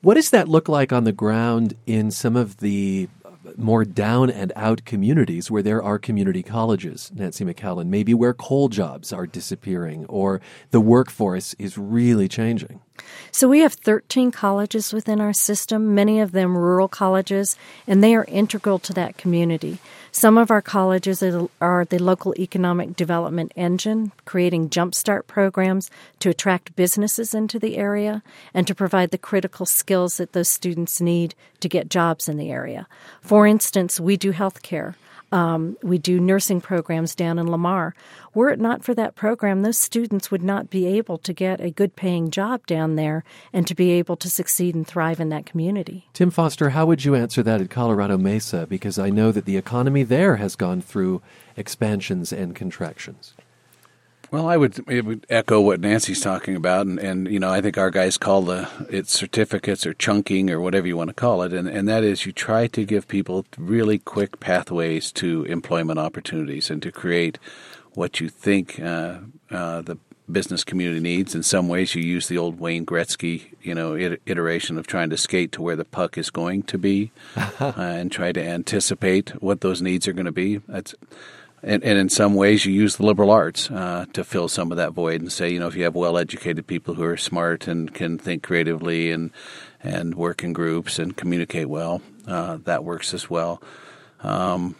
[0.00, 3.10] What does that look like on the ground in some of the
[3.56, 8.68] more down and out communities where there are community colleges, Nancy McCallin, maybe where coal
[8.68, 12.80] jobs are disappearing or the workforce is really changing.
[13.32, 18.14] So we have 13 colleges within our system, many of them rural colleges, and they
[18.14, 19.78] are integral to that community.
[20.12, 21.22] Some of our colleges
[21.60, 28.22] are the local economic development engine, creating jumpstart programs to attract businesses into the area
[28.52, 32.50] and to provide the critical skills that those students need to get jobs in the
[32.50, 32.88] area.
[33.20, 34.94] For instance, we do healthcare.
[35.32, 37.94] Um, we do nursing programs down in Lamar.
[38.34, 41.70] Were it not for that program, those students would not be able to get a
[41.70, 45.46] good paying job down there and to be able to succeed and thrive in that
[45.46, 46.08] community.
[46.12, 48.66] Tim Foster, how would you answer that at Colorado Mesa?
[48.66, 51.22] Because I know that the economy there has gone through
[51.56, 53.34] expansions and contractions.
[54.30, 57.76] Well, I would, would echo what Nancy's talking about, and, and you know I think
[57.76, 61.52] our guys call the it certificates or chunking or whatever you want to call it,
[61.52, 66.70] and and that is you try to give people really quick pathways to employment opportunities
[66.70, 67.38] and to create
[67.94, 69.18] what you think uh,
[69.50, 69.98] uh, the
[70.30, 71.34] business community needs.
[71.34, 75.16] In some ways, you use the old Wayne Gretzky, you know, iteration of trying to
[75.16, 79.60] skate to where the puck is going to be, uh, and try to anticipate what
[79.60, 80.58] those needs are going to be.
[80.68, 80.94] That's
[81.62, 84.78] and, and, in some ways, you use the liberal arts uh, to fill some of
[84.78, 87.92] that void and say, you know, if you have well-educated people who are smart and
[87.94, 89.30] can think creatively and
[89.82, 93.62] and work in groups and communicate well, uh, that works as well.
[94.22, 94.74] Um,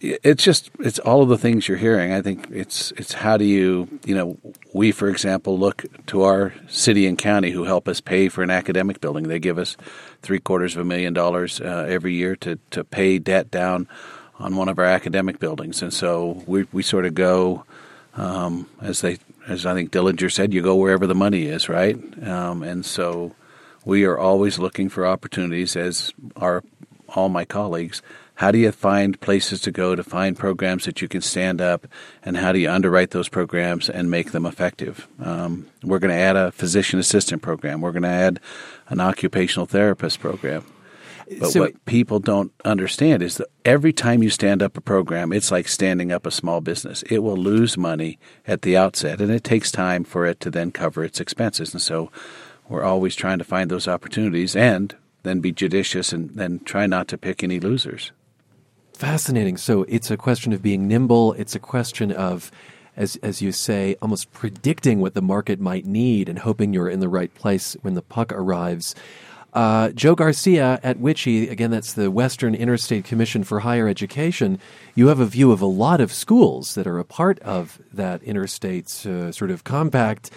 [0.00, 2.12] it's just it's all of the things you're hearing.
[2.12, 4.38] I think it's it's how do you you know
[4.72, 8.50] we for example look to our city and county who help us pay for an
[8.50, 9.28] academic building.
[9.28, 9.76] They give us
[10.20, 13.88] three quarters of a million dollars uh, every year to to pay debt down
[14.38, 17.64] on one of our academic buildings, and so we we sort of go
[18.16, 21.96] um, as they as I think Dillinger said, you go wherever the money is, right?
[22.26, 23.34] Um, and so
[23.84, 26.62] we are always looking for opportunities, as are
[27.08, 28.00] all my colleagues.
[28.36, 31.86] How do you find places to go to find programs that you can stand up,
[32.24, 35.06] and how do you underwrite those programs and make them effective?
[35.22, 37.80] Um, we're going to add a physician assistant program.
[37.80, 38.40] We're going to add
[38.88, 40.64] an occupational therapist program.
[41.38, 45.32] But so, what people don't understand is that every time you stand up a program,
[45.32, 47.02] it's like standing up a small business.
[47.10, 50.70] It will lose money at the outset, and it takes time for it to then
[50.70, 51.72] cover its expenses.
[51.72, 52.10] And so
[52.68, 57.08] we're always trying to find those opportunities and then be judicious and then try not
[57.08, 58.12] to pick any losers.
[58.92, 59.56] Fascinating.
[59.56, 61.32] So it's a question of being nimble.
[61.32, 62.52] It's a question of,
[62.96, 67.00] as as you say, almost predicting what the market might need and hoping you're in
[67.00, 68.94] the right place when the puck arrives.
[69.54, 74.58] Uh, Joe Garcia at WICHE, again, that's the Western Interstate Commission for Higher Education.
[74.96, 78.20] You have a view of a lot of schools that are a part of that
[78.24, 80.30] interstate uh, sort of compact.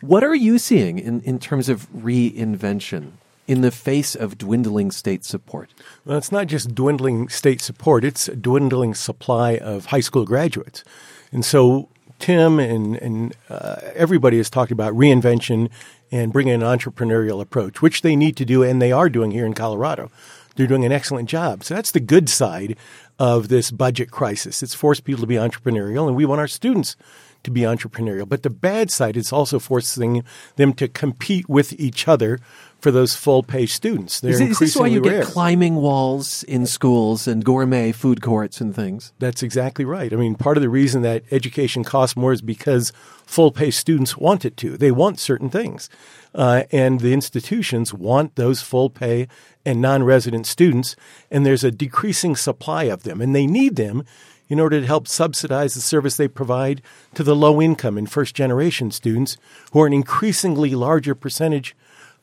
[0.00, 3.12] What are you seeing in, in terms of reinvention
[3.46, 5.70] in the face of dwindling state support?
[6.04, 10.82] Well, it's not just dwindling state support, it's dwindling supply of high school graduates.
[11.30, 11.88] And so
[12.18, 15.70] Tim and, and uh, everybody has talked about reinvention
[16.10, 19.46] and bringing an entrepreneurial approach, which they need to do, and they are doing here
[19.46, 20.10] in Colorado.
[20.56, 21.64] They're doing an excellent job.
[21.64, 22.76] So that's the good side
[23.18, 24.62] of this budget crisis.
[24.62, 26.96] It's forced people to be entrepreneurial, and we want our students
[27.42, 28.28] to be entrepreneurial.
[28.28, 30.24] But the bad side is also forcing
[30.56, 32.40] them to compete with each other
[32.84, 34.20] for those full pay students.
[34.20, 35.22] They're is, is this why you rare.
[35.22, 39.14] get climbing walls in schools and gourmet food courts and things?
[39.18, 40.12] That's exactly right.
[40.12, 42.92] I mean, part of the reason that education costs more is because
[43.24, 44.76] full pay students want it to.
[44.76, 45.88] They want certain things.
[46.34, 49.28] Uh, and the institutions want those full pay
[49.64, 50.94] and non resident students,
[51.30, 54.04] and there's a decreasing supply of them, and they need them
[54.50, 56.82] in order to help subsidize the service they provide
[57.14, 59.38] to the low income and first generation students
[59.72, 61.74] who are an increasingly larger percentage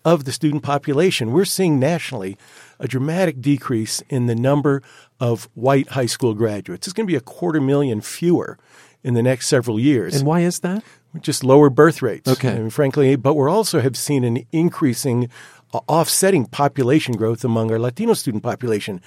[0.03, 1.31] of the student population.
[1.31, 2.37] We're seeing nationally
[2.79, 4.81] a dramatic decrease in the number
[5.19, 6.87] of white high school graduates.
[6.87, 8.57] It's going to be a quarter million fewer
[9.03, 10.15] in the next several years.
[10.15, 10.83] And why is that?
[11.19, 12.29] Just lower birth rates.
[12.29, 12.51] Okay.
[12.51, 15.29] I mean, frankly, but we also have seen an increasing,
[15.73, 19.01] uh, offsetting population growth among our Latino student population.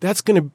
[0.00, 0.50] That's going to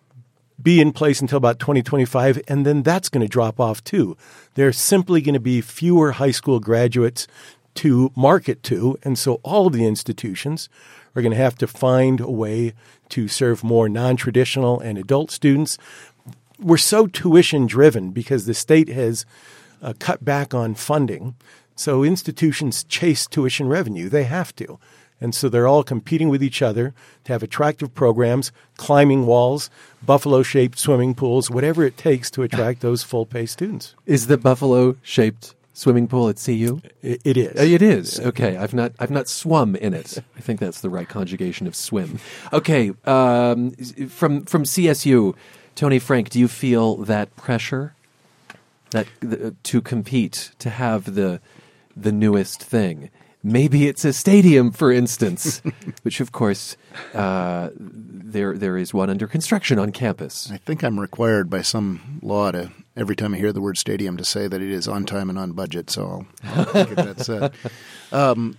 [0.61, 4.17] be in place until about 2025, and then that's going to drop off too.
[4.55, 7.27] There's simply going to be fewer high school graduates
[7.80, 8.97] to market to.
[9.03, 10.67] And so all of the institutions
[11.15, 12.73] are going to have to find a way
[13.09, 15.77] to serve more non traditional and adult students.
[16.59, 19.25] We're so tuition driven because the state has
[19.82, 21.36] uh, cut back on funding.
[21.75, 24.09] So institutions chase tuition revenue.
[24.09, 24.77] They have to.
[25.21, 29.69] And so they're all competing with each other to have attractive programs, climbing walls,
[30.05, 33.95] buffalo shaped swimming pools, whatever it takes to attract those full pay students.
[34.05, 36.82] Is the buffalo shaped swimming pool at CU?
[37.01, 37.59] It, it is.
[37.59, 38.19] Uh, it is.
[38.19, 40.17] Okay, I've not I've not swum in it.
[40.38, 42.19] I think that's the right conjugation of swim.
[42.51, 43.71] Okay, um,
[44.09, 45.36] from from CSU,
[45.75, 47.95] Tony Frank, do you feel that pressure
[48.91, 51.39] that the, to compete to have the
[51.95, 53.09] the newest thing?
[53.41, 55.61] Maybe it's a stadium, for instance,
[56.03, 56.75] which of course
[57.13, 60.51] uh, there there is one under construction on campus.
[60.51, 64.17] I think I'm required by some law to every time I hear the word stadium
[64.17, 65.89] to say that it is on time and on budget.
[65.89, 67.53] So I'll, I'll get that said.
[68.11, 68.57] Um,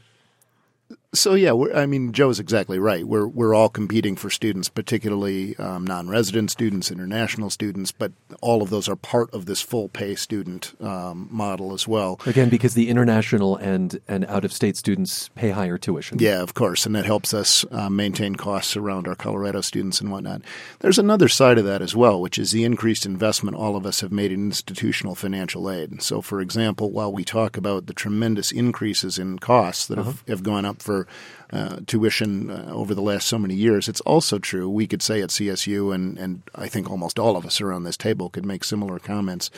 [1.13, 3.05] So yeah, I mean, Joe is exactly right.
[3.05, 8.71] We're we're all competing for students, particularly um, non-resident students, international students, but all of
[8.71, 12.21] those are part of this full pay student um, model as well.
[12.27, 16.21] Again, because the international and and out-of-state students pay higher tuition.
[16.21, 20.13] Yeah, of course, and that helps us uh, maintain costs around our Colorado students and
[20.13, 20.43] whatnot.
[20.79, 24.01] There's another side of that as well, which is the increased investment all of us
[24.01, 26.03] have made in institutional financial aid.
[26.03, 30.11] So, for example, while we talk about the tremendous increases in costs that uh-huh.
[30.11, 31.00] have, have gone up for
[31.53, 33.89] uh, tuition uh, over the last so many years.
[33.89, 37.45] It's also true, we could say at CSU, and, and I think almost all of
[37.45, 39.51] us around this table could make similar comments,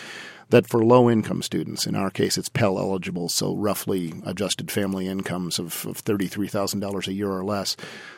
[0.48, 5.08] that for low income students, in our case it's Pell eligible, so roughly adjusted family
[5.08, 7.76] incomes of, of $33,000 a year or less,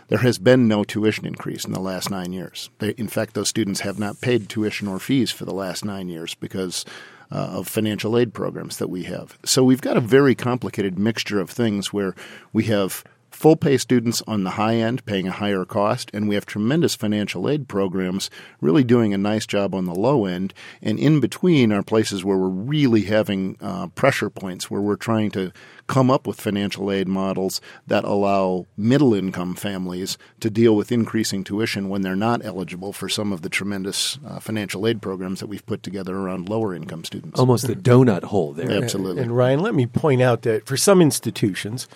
[0.08, 2.70] there has been no tuition increase in the last nine years.
[2.78, 6.08] They, in fact, those students have not paid tuition or fees for the last nine
[6.08, 6.84] years because
[7.30, 9.38] uh, of financial aid programs that we have.
[9.44, 12.14] So we've got a very complicated mixture of things where
[12.52, 13.04] we have
[13.34, 16.94] full pay students on the high end paying a higher cost, and we have tremendous
[16.94, 18.30] financial aid programs
[18.60, 20.54] really doing a nice job on the low end.
[20.80, 25.30] And in between are places where we're really having uh, pressure points where we're trying
[25.32, 25.52] to
[25.86, 31.44] come up with financial aid models that allow middle income families to deal with increasing
[31.44, 35.46] tuition when they're not eligible for some of the tremendous uh, financial aid programs that
[35.48, 37.38] we've put together around lower income students.
[37.38, 38.70] Almost a donut hole there.
[38.70, 39.22] Absolutely.
[39.22, 41.88] And, and Ryan, let me point out that for some institutions,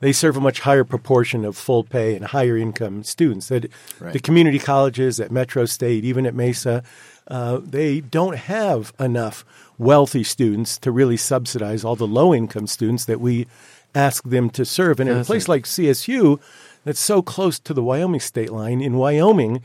[0.00, 3.48] they serve a much higher proportion of full pay and higher income students.
[3.48, 3.70] That
[4.00, 4.12] right.
[4.12, 6.82] the community colleges at Metro State, even at Mesa,
[7.28, 9.44] uh, they don't have enough
[9.78, 13.46] wealthy students to really subsidize all the low income students that we
[13.94, 15.00] ask them to serve.
[15.00, 16.40] And in a place like CSU,
[16.84, 19.62] that's so close to the Wyoming state line, in Wyoming,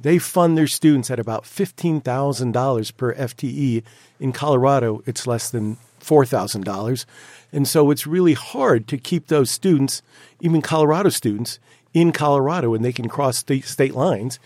[0.00, 3.82] they fund their students at about $15,000 per FTE.
[4.20, 7.04] In Colorado, it's less than $4,000.
[7.52, 10.02] And so it's really hard to keep those students,
[10.40, 11.58] even Colorado students,
[11.94, 14.38] in Colorado and they can cross state, state lines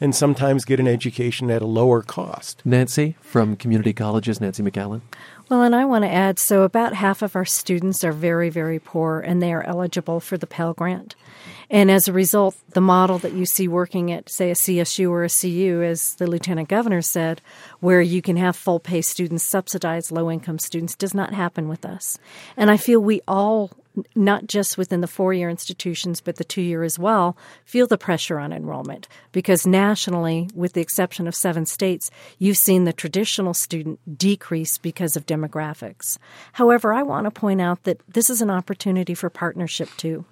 [0.00, 2.60] and sometimes get an education at a lower cost.
[2.64, 5.00] Nancy from community colleges, Nancy McCallin.
[5.52, 8.78] Well, and I want to add so about half of our students are very, very
[8.78, 11.14] poor and they are eligible for the Pell Grant.
[11.68, 15.24] And as a result, the model that you see working at, say, a CSU or
[15.24, 17.42] a CU, as the lieutenant governor said,
[17.80, 21.84] where you can have full pay students subsidize low income students, does not happen with
[21.84, 22.18] us.
[22.56, 23.70] And I feel we all
[24.14, 27.98] not just within the four year institutions, but the two year as well, feel the
[27.98, 33.54] pressure on enrollment because nationally, with the exception of seven states, you've seen the traditional
[33.54, 36.18] student decrease because of demographics.
[36.52, 40.24] However, I want to point out that this is an opportunity for partnership too.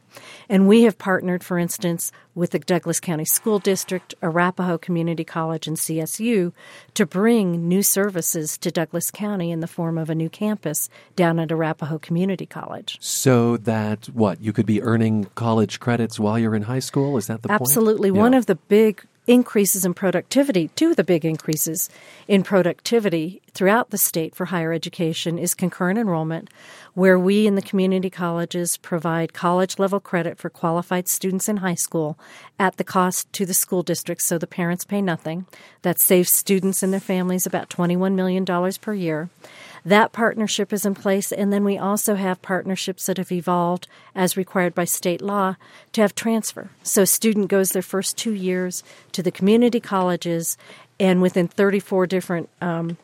[0.48, 5.66] And we have partnered, for instance, with the Douglas County School District, Arapahoe Community College,
[5.66, 6.52] and CSU
[6.94, 11.38] to bring new services to Douglas County in the form of a new campus down
[11.38, 12.98] at Arapahoe Community College.
[13.00, 17.16] So that what you could be earning college credits while you're in high school?
[17.16, 17.60] Is that the Absolutely.
[17.60, 17.70] point?
[17.70, 18.10] Absolutely.
[18.10, 21.88] One of the big increases in productivity, two of the big increases
[22.26, 26.50] in productivity throughout the state for higher education is concurrent enrollment,
[26.94, 31.74] where we in the community colleges provide college level credit for qualified students in high
[31.74, 32.18] school
[32.58, 35.46] at the cost to the school districts, so the parents pay nothing.
[35.82, 38.44] That saves students and their families about $21 million
[38.80, 39.30] per year.
[39.84, 44.36] That partnership is in place, and then we also have partnerships that have evolved as
[44.36, 45.56] required by state law
[45.92, 46.70] to have transfer.
[46.82, 50.58] So, a student goes their first two years to the community colleges,
[50.98, 52.98] and within 34 different um,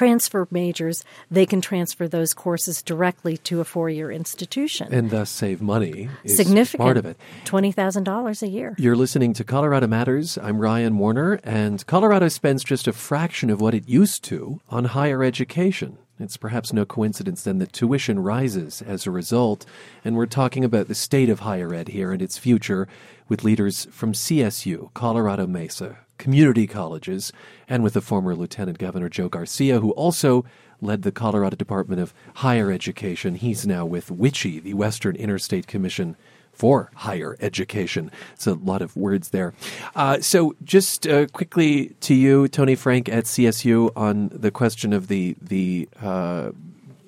[0.00, 5.60] transfer majors, they can transfer those courses directly to a four-year institution, and thus save
[5.60, 6.08] money.
[6.24, 8.74] Significant part of it, twenty thousand dollars a year.
[8.78, 10.38] You're listening to Colorado Matters.
[10.38, 14.86] I'm Ryan Warner, and Colorado spends just a fraction of what it used to on
[14.86, 15.98] higher education.
[16.18, 19.66] It's perhaps no coincidence then that tuition rises as a result,
[20.02, 22.88] and we're talking about the state of higher ed here and its future
[23.28, 27.32] with leaders from CSU, Colorado Mesa, community colleges,
[27.68, 30.44] and with the former Lieutenant Governor Joe Garcia, who also
[30.80, 33.34] led the Colorado Department of Higher Education.
[33.34, 36.16] He's now with WICHE, the Western Interstate Commission
[36.52, 38.10] for higher education.
[38.34, 39.54] It's a lot of words there.
[39.94, 45.08] Uh, so, just uh, quickly to you, Tony Frank at CSU, on the question of
[45.08, 46.50] the the uh,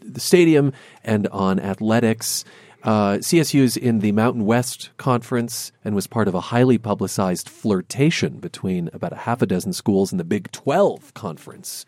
[0.01, 0.73] the stadium
[1.05, 2.45] and on athletics.
[2.83, 7.49] Uh, CSU is in the Mountain West Conference and was part of a highly publicized
[7.49, 11.87] flirtation between about a half a dozen schools in the Big 12 Conference.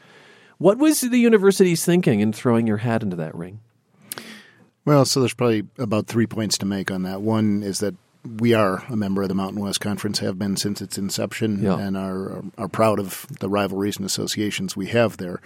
[0.58, 3.60] What was the university's thinking in throwing your hat into that ring?
[4.84, 7.22] Well, so there's probably about three points to make on that.
[7.22, 7.96] One is that
[8.38, 11.78] we are a member of the Mountain West Conference, have been since its inception, yeah.
[11.78, 15.40] and are are proud of the rivalries and associations we have there.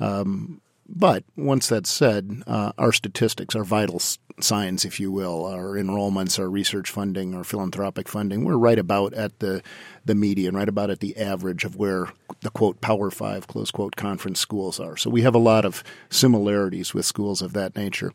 [0.00, 4.00] Um, But once that's said, uh, our statistics, our vital
[4.40, 9.14] signs, if you will, our enrollments, our research funding, our philanthropic funding, we're right about
[9.14, 9.62] at the
[10.04, 12.08] the median, right about at the average of where
[12.40, 14.96] the quote Power Five close quote conference schools are.
[14.96, 18.12] So we have a lot of similarities with schools of that nature.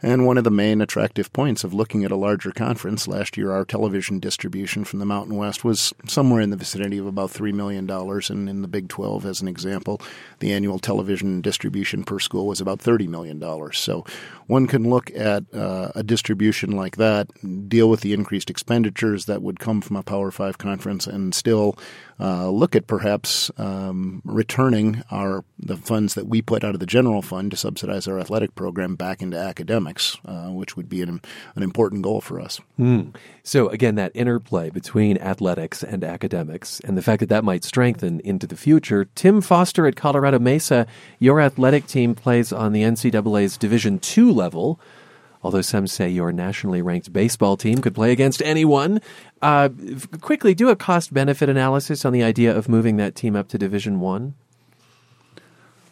[0.00, 3.50] And one of the main attractive points of looking at a larger conference last year,
[3.50, 7.52] our television distribution from the Mountain West was somewhere in the vicinity of about $3
[7.52, 7.90] million.
[7.90, 10.00] And in the Big 12, as an example,
[10.38, 13.42] the annual television distribution per school was about $30 million.
[13.72, 14.04] So
[14.46, 17.28] one can look at uh, a distribution like that,
[17.68, 21.76] deal with the increased expenditures that would come from a Power 5 conference, and still
[22.20, 26.86] uh, look at perhaps um, returning our the funds that we put out of the
[26.86, 31.20] general fund to subsidize our athletic program back into academics, uh, which would be an,
[31.54, 32.60] an important goal for us.
[32.78, 33.14] Mm.
[33.42, 38.20] So again, that interplay between athletics and academics, and the fact that that might strengthen
[38.20, 39.06] into the future.
[39.14, 40.86] Tim Foster at Colorado Mesa,
[41.18, 44.80] your athletic team plays on the NCAA's Division two level
[45.42, 49.00] although some say your nationally ranked baseball team could play against anyone.
[49.40, 49.68] Uh,
[50.20, 53.58] quickly, do a cost benefit analysis on the idea of moving that team up to
[53.58, 54.34] Division One.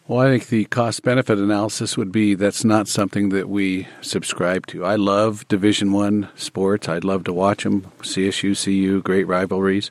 [0.09, 4.67] Well, I think the cost benefit analysis would be that's not something that we subscribe
[4.69, 4.85] to.
[4.85, 6.89] I love Division One sports.
[6.89, 7.91] I'd love to watch them.
[8.03, 9.91] CSU, CU, great rivalries.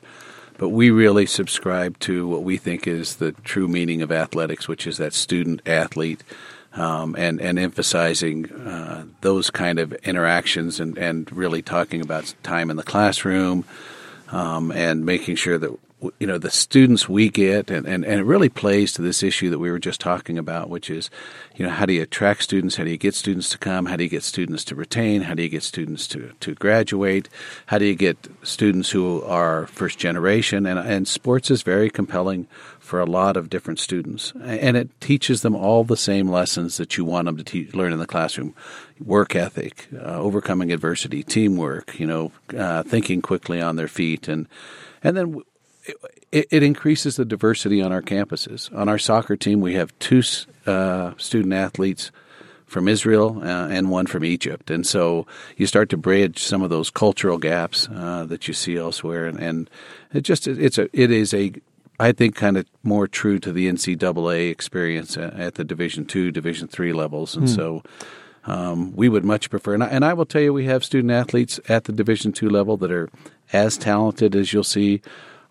[0.56, 4.86] But we really subscribe to what we think is the true meaning of athletics, which
[4.86, 6.24] is that student athlete
[6.76, 12.70] um, and and emphasizing uh, those kind of interactions and, and really talking about time
[12.70, 13.64] in the classroom
[14.28, 15.76] um, and making sure that
[16.20, 19.48] you know the students we get and, and, and it really plays to this issue
[19.48, 21.10] that we were just talking about which is
[21.56, 22.76] you know how do you attract students?
[22.76, 23.86] How do you get students to come?
[23.86, 25.22] How do you get students to retain?
[25.22, 27.30] How do you get students to, to graduate?
[27.66, 30.66] How do you get students who are first generation?
[30.66, 32.46] And, and sports is very compelling
[32.86, 34.32] for a lot of different students.
[34.40, 37.98] And it teaches them all the same lessons that you want them to learn in
[37.98, 38.54] the classroom
[39.00, 44.28] work ethic, uh, overcoming adversity, teamwork, you know, uh, thinking quickly on their feet.
[44.28, 44.46] And,
[45.02, 45.42] and then
[46.30, 48.72] it, it, increases the diversity on our campuses.
[48.72, 50.22] On our soccer team, we have two
[50.64, 52.12] uh, student athletes
[52.66, 54.70] from Israel uh, and one from Egypt.
[54.70, 55.26] And so
[55.56, 59.26] you start to bridge some of those cultural gaps uh, that you see elsewhere.
[59.26, 59.70] And, and
[60.12, 61.52] it just, it's a, it is a
[61.98, 66.68] I think kind of more true to the NCAA experience at the Division two, Division
[66.68, 67.54] three levels, and mm.
[67.54, 67.82] so
[68.44, 69.74] um, we would much prefer.
[69.74, 72.50] And I, and I, will tell you, we have student athletes at the Division two
[72.50, 73.08] level that are
[73.52, 75.00] as talented as you'll see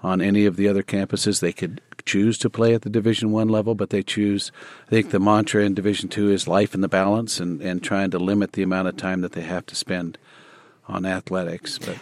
[0.02, 1.40] on any of the other campuses.
[1.40, 4.52] They could choose to play at the Division one level, but they choose.
[4.88, 8.12] I think the mantra in Division two is life in the balance, and and trying
[8.12, 10.18] to limit the amount of time that they have to spend
[10.88, 11.98] on athletics, but.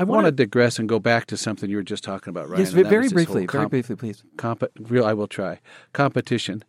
[0.00, 2.60] I want to digress and go back to something you were just talking about, Ryan.
[2.60, 4.24] Yes, very briefly, comp- very briefly, please.
[4.38, 5.60] Comp- real, I will try.
[5.92, 6.64] Competition,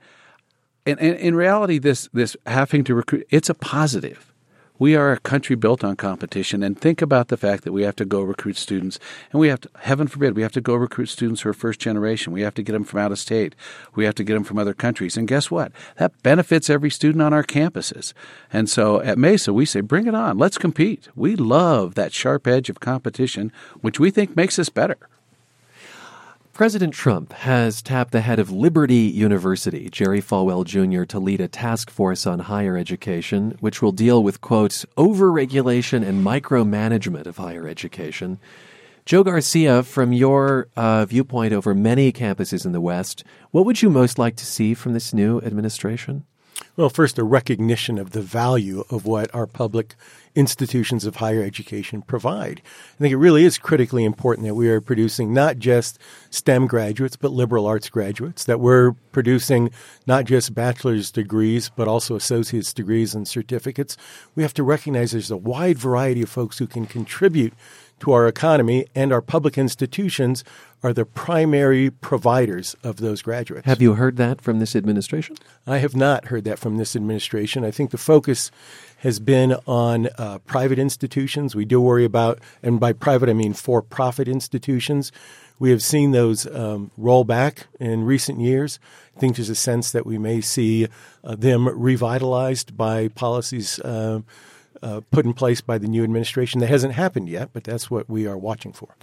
[0.86, 4.31] and, and in reality, this this having to recruit, it's a positive
[4.82, 6.64] we are a country built on competition.
[6.64, 8.98] And think about the fact that we have to go recruit students,
[9.32, 11.80] and we have to, heaven forbid, we have to go recruit students who are first
[11.80, 12.34] generation.
[12.34, 13.54] We have to get them from out of state.
[13.94, 15.18] We have to get them from other countries.
[15.18, 15.72] And guess what?
[15.98, 18.14] That benefits every student on our campuses.
[18.52, 20.40] And so at Mesa, we say, bring it on.
[20.40, 21.10] Let's compete.
[21.16, 23.52] We love that sharp edge of competition,
[23.82, 24.98] which we think makes us better.
[26.54, 31.48] President Trump has tapped the head of Liberty University, Jerry Falwell Jr., to lead a
[31.48, 37.70] task force on higher education, which will deal with, quote, overregulation and micromanagement of higher
[37.70, 38.38] education.
[39.06, 43.90] Joe Garcia, from your uh, viewpoint over many campuses in the West, what would you
[43.90, 46.26] most like to see from this new administration?
[46.76, 49.96] Well, first, a recognition of the value of what our public
[50.36, 52.62] institutions of higher education provide.
[52.96, 56.00] I think it really is critically important that we are producing not just
[56.30, 59.72] STEM graduates, but liberal arts graduates, that we're producing
[60.08, 63.98] not just bachelor's degrees, but also associate's degrees and certificates.
[64.36, 67.54] We have to recognize there's a wide variety of folks who can contribute
[68.02, 70.44] to our economy, and our public institutions
[70.84, 73.66] are the primary providers of those graduates.
[73.66, 75.36] Have you heard that from this administration?
[75.68, 77.64] I have not heard that from this administration.
[77.64, 78.52] I think the focus
[78.98, 81.56] has been on uh, private institutions.
[81.56, 85.12] We do worry about, and by private I mean for profit institutions.
[85.60, 88.80] We have seen those um, roll back in recent years.
[89.16, 90.88] I think there's a sense that we may see
[91.24, 93.80] uh, them revitalized by policies.
[93.80, 94.22] Uh,
[94.84, 96.62] uh, put in place by the new administration.
[96.62, 98.96] That hasn't happened yet, but that's what we are watching for.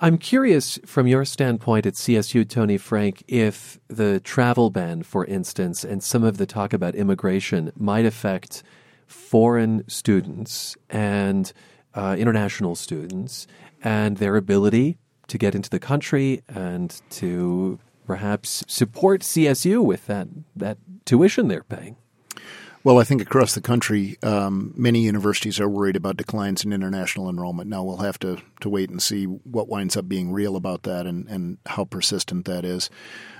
[0.00, 5.84] I'm curious, from your standpoint at CSU, Tony Frank, if the travel ban, for instance,
[5.84, 8.64] and some of the talk about immigration might affect
[9.06, 11.52] foreign students and
[11.94, 13.46] uh, international students
[13.82, 14.98] and their ability
[15.28, 21.62] to get into the country and to perhaps support CSU with that, that tuition they're
[21.62, 21.96] paying?
[22.84, 27.30] Well, I think across the country, um, many universities are worried about declines in international
[27.30, 27.70] enrollment.
[27.70, 31.06] Now we'll have to, to wait and see what winds up being real about that
[31.06, 32.90] and, and how persistent that is.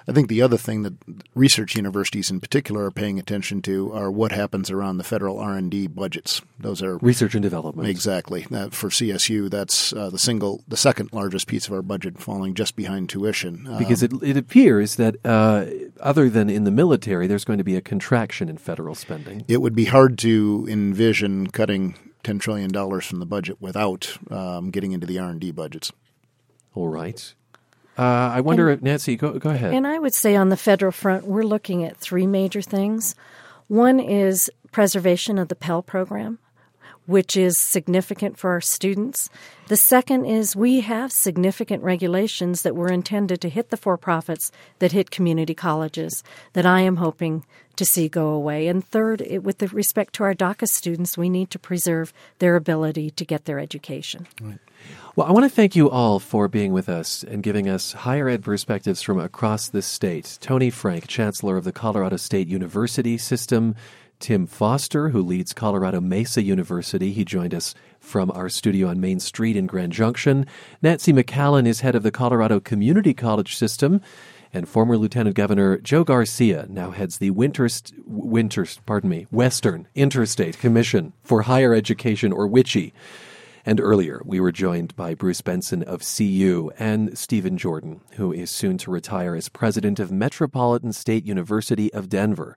[0.07, 0.95] I think the other thing that
[1.35, 5.55] research universities in particular are paying attention to are what happens around the federal R
[5.55, 6.43] and D budgets.
[6.59, 7.89] Those are research and development.
[7.89, 8.47] Exactly.
[8.53, 12.55] Uh, for CSU, that's uh, the single, the second largest piece of our budget, falling
[12.55, 13.67] just behind tuition.
[13.79, 15.67] Because um, it, it appears that uh,
[16.01, 19.45] other than in the military, there's going to be a contraction in federal spending.
[19.49, 24.71] It would be hard to envision cutting ten trillion dollars from the budget without um,
[24.71, 25.93] getting into the R and D budgets.
[26.75, 27.35] All right.
[27.97, 29.73] Uh, I wonder, and, Nancy, go, go ahead.
[29.73, 33.15] And I would say on the federal front, we're looking at three major things.
[33.69, 36.39] One is preservation of the Pell program,
[37.07, 39.29] which is significant for our students.
[39.69, 44.53] The second is we have significant regulations that were intended to hit the for profits
[44.79, 47.45] that hit community colleges that I am hoping
[47.77, 48.69] to see go away.
[48.69, 53.11] And third, it, with respect to our DACA students, we need to preserve their ability
[53.11, 54.27] to get their education.
[54.41, 54.59] Right.
[55.17, 58.29] Well, I want to thank you all for being with us and giving us higher
[58.29, 60.39] ed perspectives from across the state.
[60.41, 63.77] Tony Frank, Chancellor of the Colorado State University System,
[64.25, 67.13] Tim Foster, who leads Colorado Mesa University.
[67.13, 70.47] He joined us from our studio on Main Street in Grand Junction.
[70.81, 74.01] Nancy McCallin is head of the Colorado Community College System.
[74.51, 80.59] And former Lieutenant Governor Joe Garcia now heads the Winters, Winters, pardon me, Western Interstate
[80.59, 82.95] Commission for Higher Education, or WICHE.
[83.67, 88.51] And earlier, we were joined by Bruce Benson of CU and Stephen Jordan, who is
[88.51, 92.57] soon to retire as president of Metropolitan State University of Denver.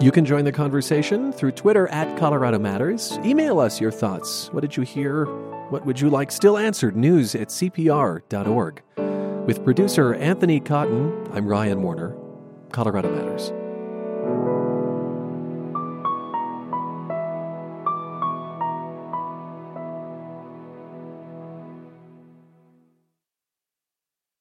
[0.00, 3.18] You can join the conversation through Twitter at Colorado Matters.
[3.22, 4.48] Email us your thoughts.
[4.50, 5.26] What did you hear?
[5.68, 6.96] What would you like still answered?
[6.96, 8.82] News at CPR.org.
[9.46, 12.16] With producer Anthony Cotton, I'm Ryan Warner.
[12.72, 13.52] Colorado Matters.